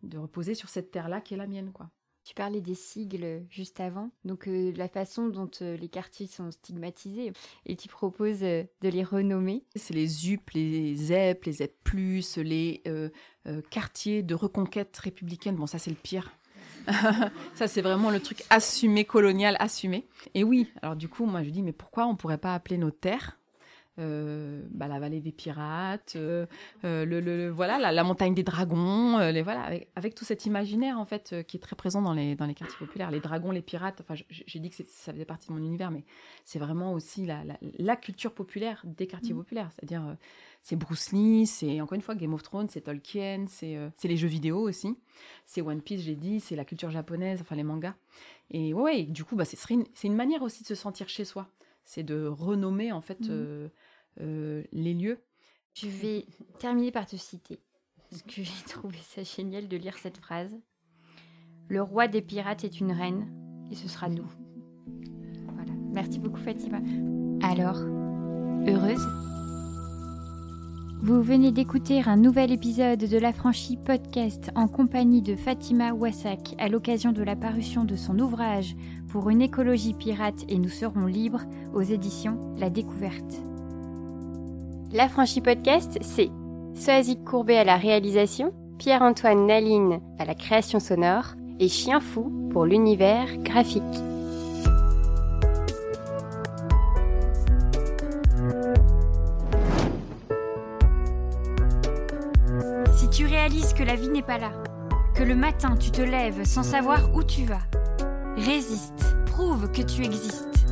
[0.02, 1.90] de reposer sur cette terre-là qui est la mienne, quoi.
[2.24, 6.50] Tu parlais des sigles juste avant, donc euh, la façon dont euh, les quartiers sont
[6.50, 7.34] stigmatisés,
[7.66, 9.62] et tu proposes euh, de les renommer.
[9.76, 11.90] C'est les UP, les ZEP, les ZEP+,
[12.38, 12.82] les
[13.68, 15.56] quartiers de reconquête républicaine.
[15.56, 16.32] Bon, ça c'est le pire.
[17.54, 20.06] ça c'est vraiment le truc assumé, colonial, assumé.
[20.32, 22.90] Et oui, alors du coup, moi je dis, mais pourquoi on pourrait pas appeler nos
[22.90, 23.38] terres
[23.96, 26.46] bah, la vallée des pirates, euh,
[26.84, 31.44] euh, le, voilà, la, montagne des dragons, les, voilà, avec, tout cet imaginaire en fait
[31.46, 33.10] qui est très présent dans les, dans les quartiers populaires.
[33.10, 36.04] Les dragons, les pirates, enfin j'ai dit que ça faisait partie de mon univers, mais
[36.44, 37.42] c'est vraiment aussi la,
[37.78, 39.38] la, culture populaire des quartiers mmh.
[39.38, 39.70] populaires.
[39.72, 40.16] C'est-à-dire,
[40.62, 44.28] c'est Bruce Lee, c'est encore une fois Game of Thrones, c'est Tolkien, c'est les jeux
[44.28, 44.96] vidéo aussi,
[45.46, 47.94] c'est One Piece, j'ai dit, c'est la culture japonaise, enfin les mangas.
[48.50, 51.48] Et ouais, du coup, bah, c'est une, une manière aussi de se sentir chez soi
[51.84, 53.68] c'est de renommer en fait mmh.
[54.20, 55.18] Euh, les lieux.
[55.74, 56.26] Je vais
[56.60, 57.58] terminer par te citer,
[58.10, 60.56] parce que j'ai trouvé ça génial de lire cette phrase.
[61.68, 63.26] Le roi des pirates est une reine,
[63.72, 64.30] et ce sera nous.
[65.54, 65.72] Voilà.
[65.92, 66.78] Merci beaucoup Fatima.
[67.42, 67.80] Alors,
[68.68, 69.04] heureuse?
[71.02, 76.54] Vous venez d'écouter un nouvel épisode de La Franchie Podcast en compagnie de Fatima Wassak
[76.58, 78.76] à l'occasion de la parution de son ouvrage
[79.14, 81.42] Pour une écologie pirate et nous serons libres
[81.72, 83.40] aux éditions La Découverte.
[84.90, 86.30] La Franchie Podcast, c'est
[86.74, 92.66] Soazic Courbet à la réalisation, Pierre-Antoine Naline à la création sonore et Chien Fou pour
[92.66, 93.84] l'univers graphique.
[102.96, 104.50] Si tu réalises que la vie n'est pas là,
[105.14, 107.62] que le matin tu te lèves sans savoir où tu vas,
[108.44, 110.66] résiste, prouve que tu existes.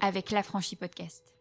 [0.00, 1.35] Avec La Franchie Podcast.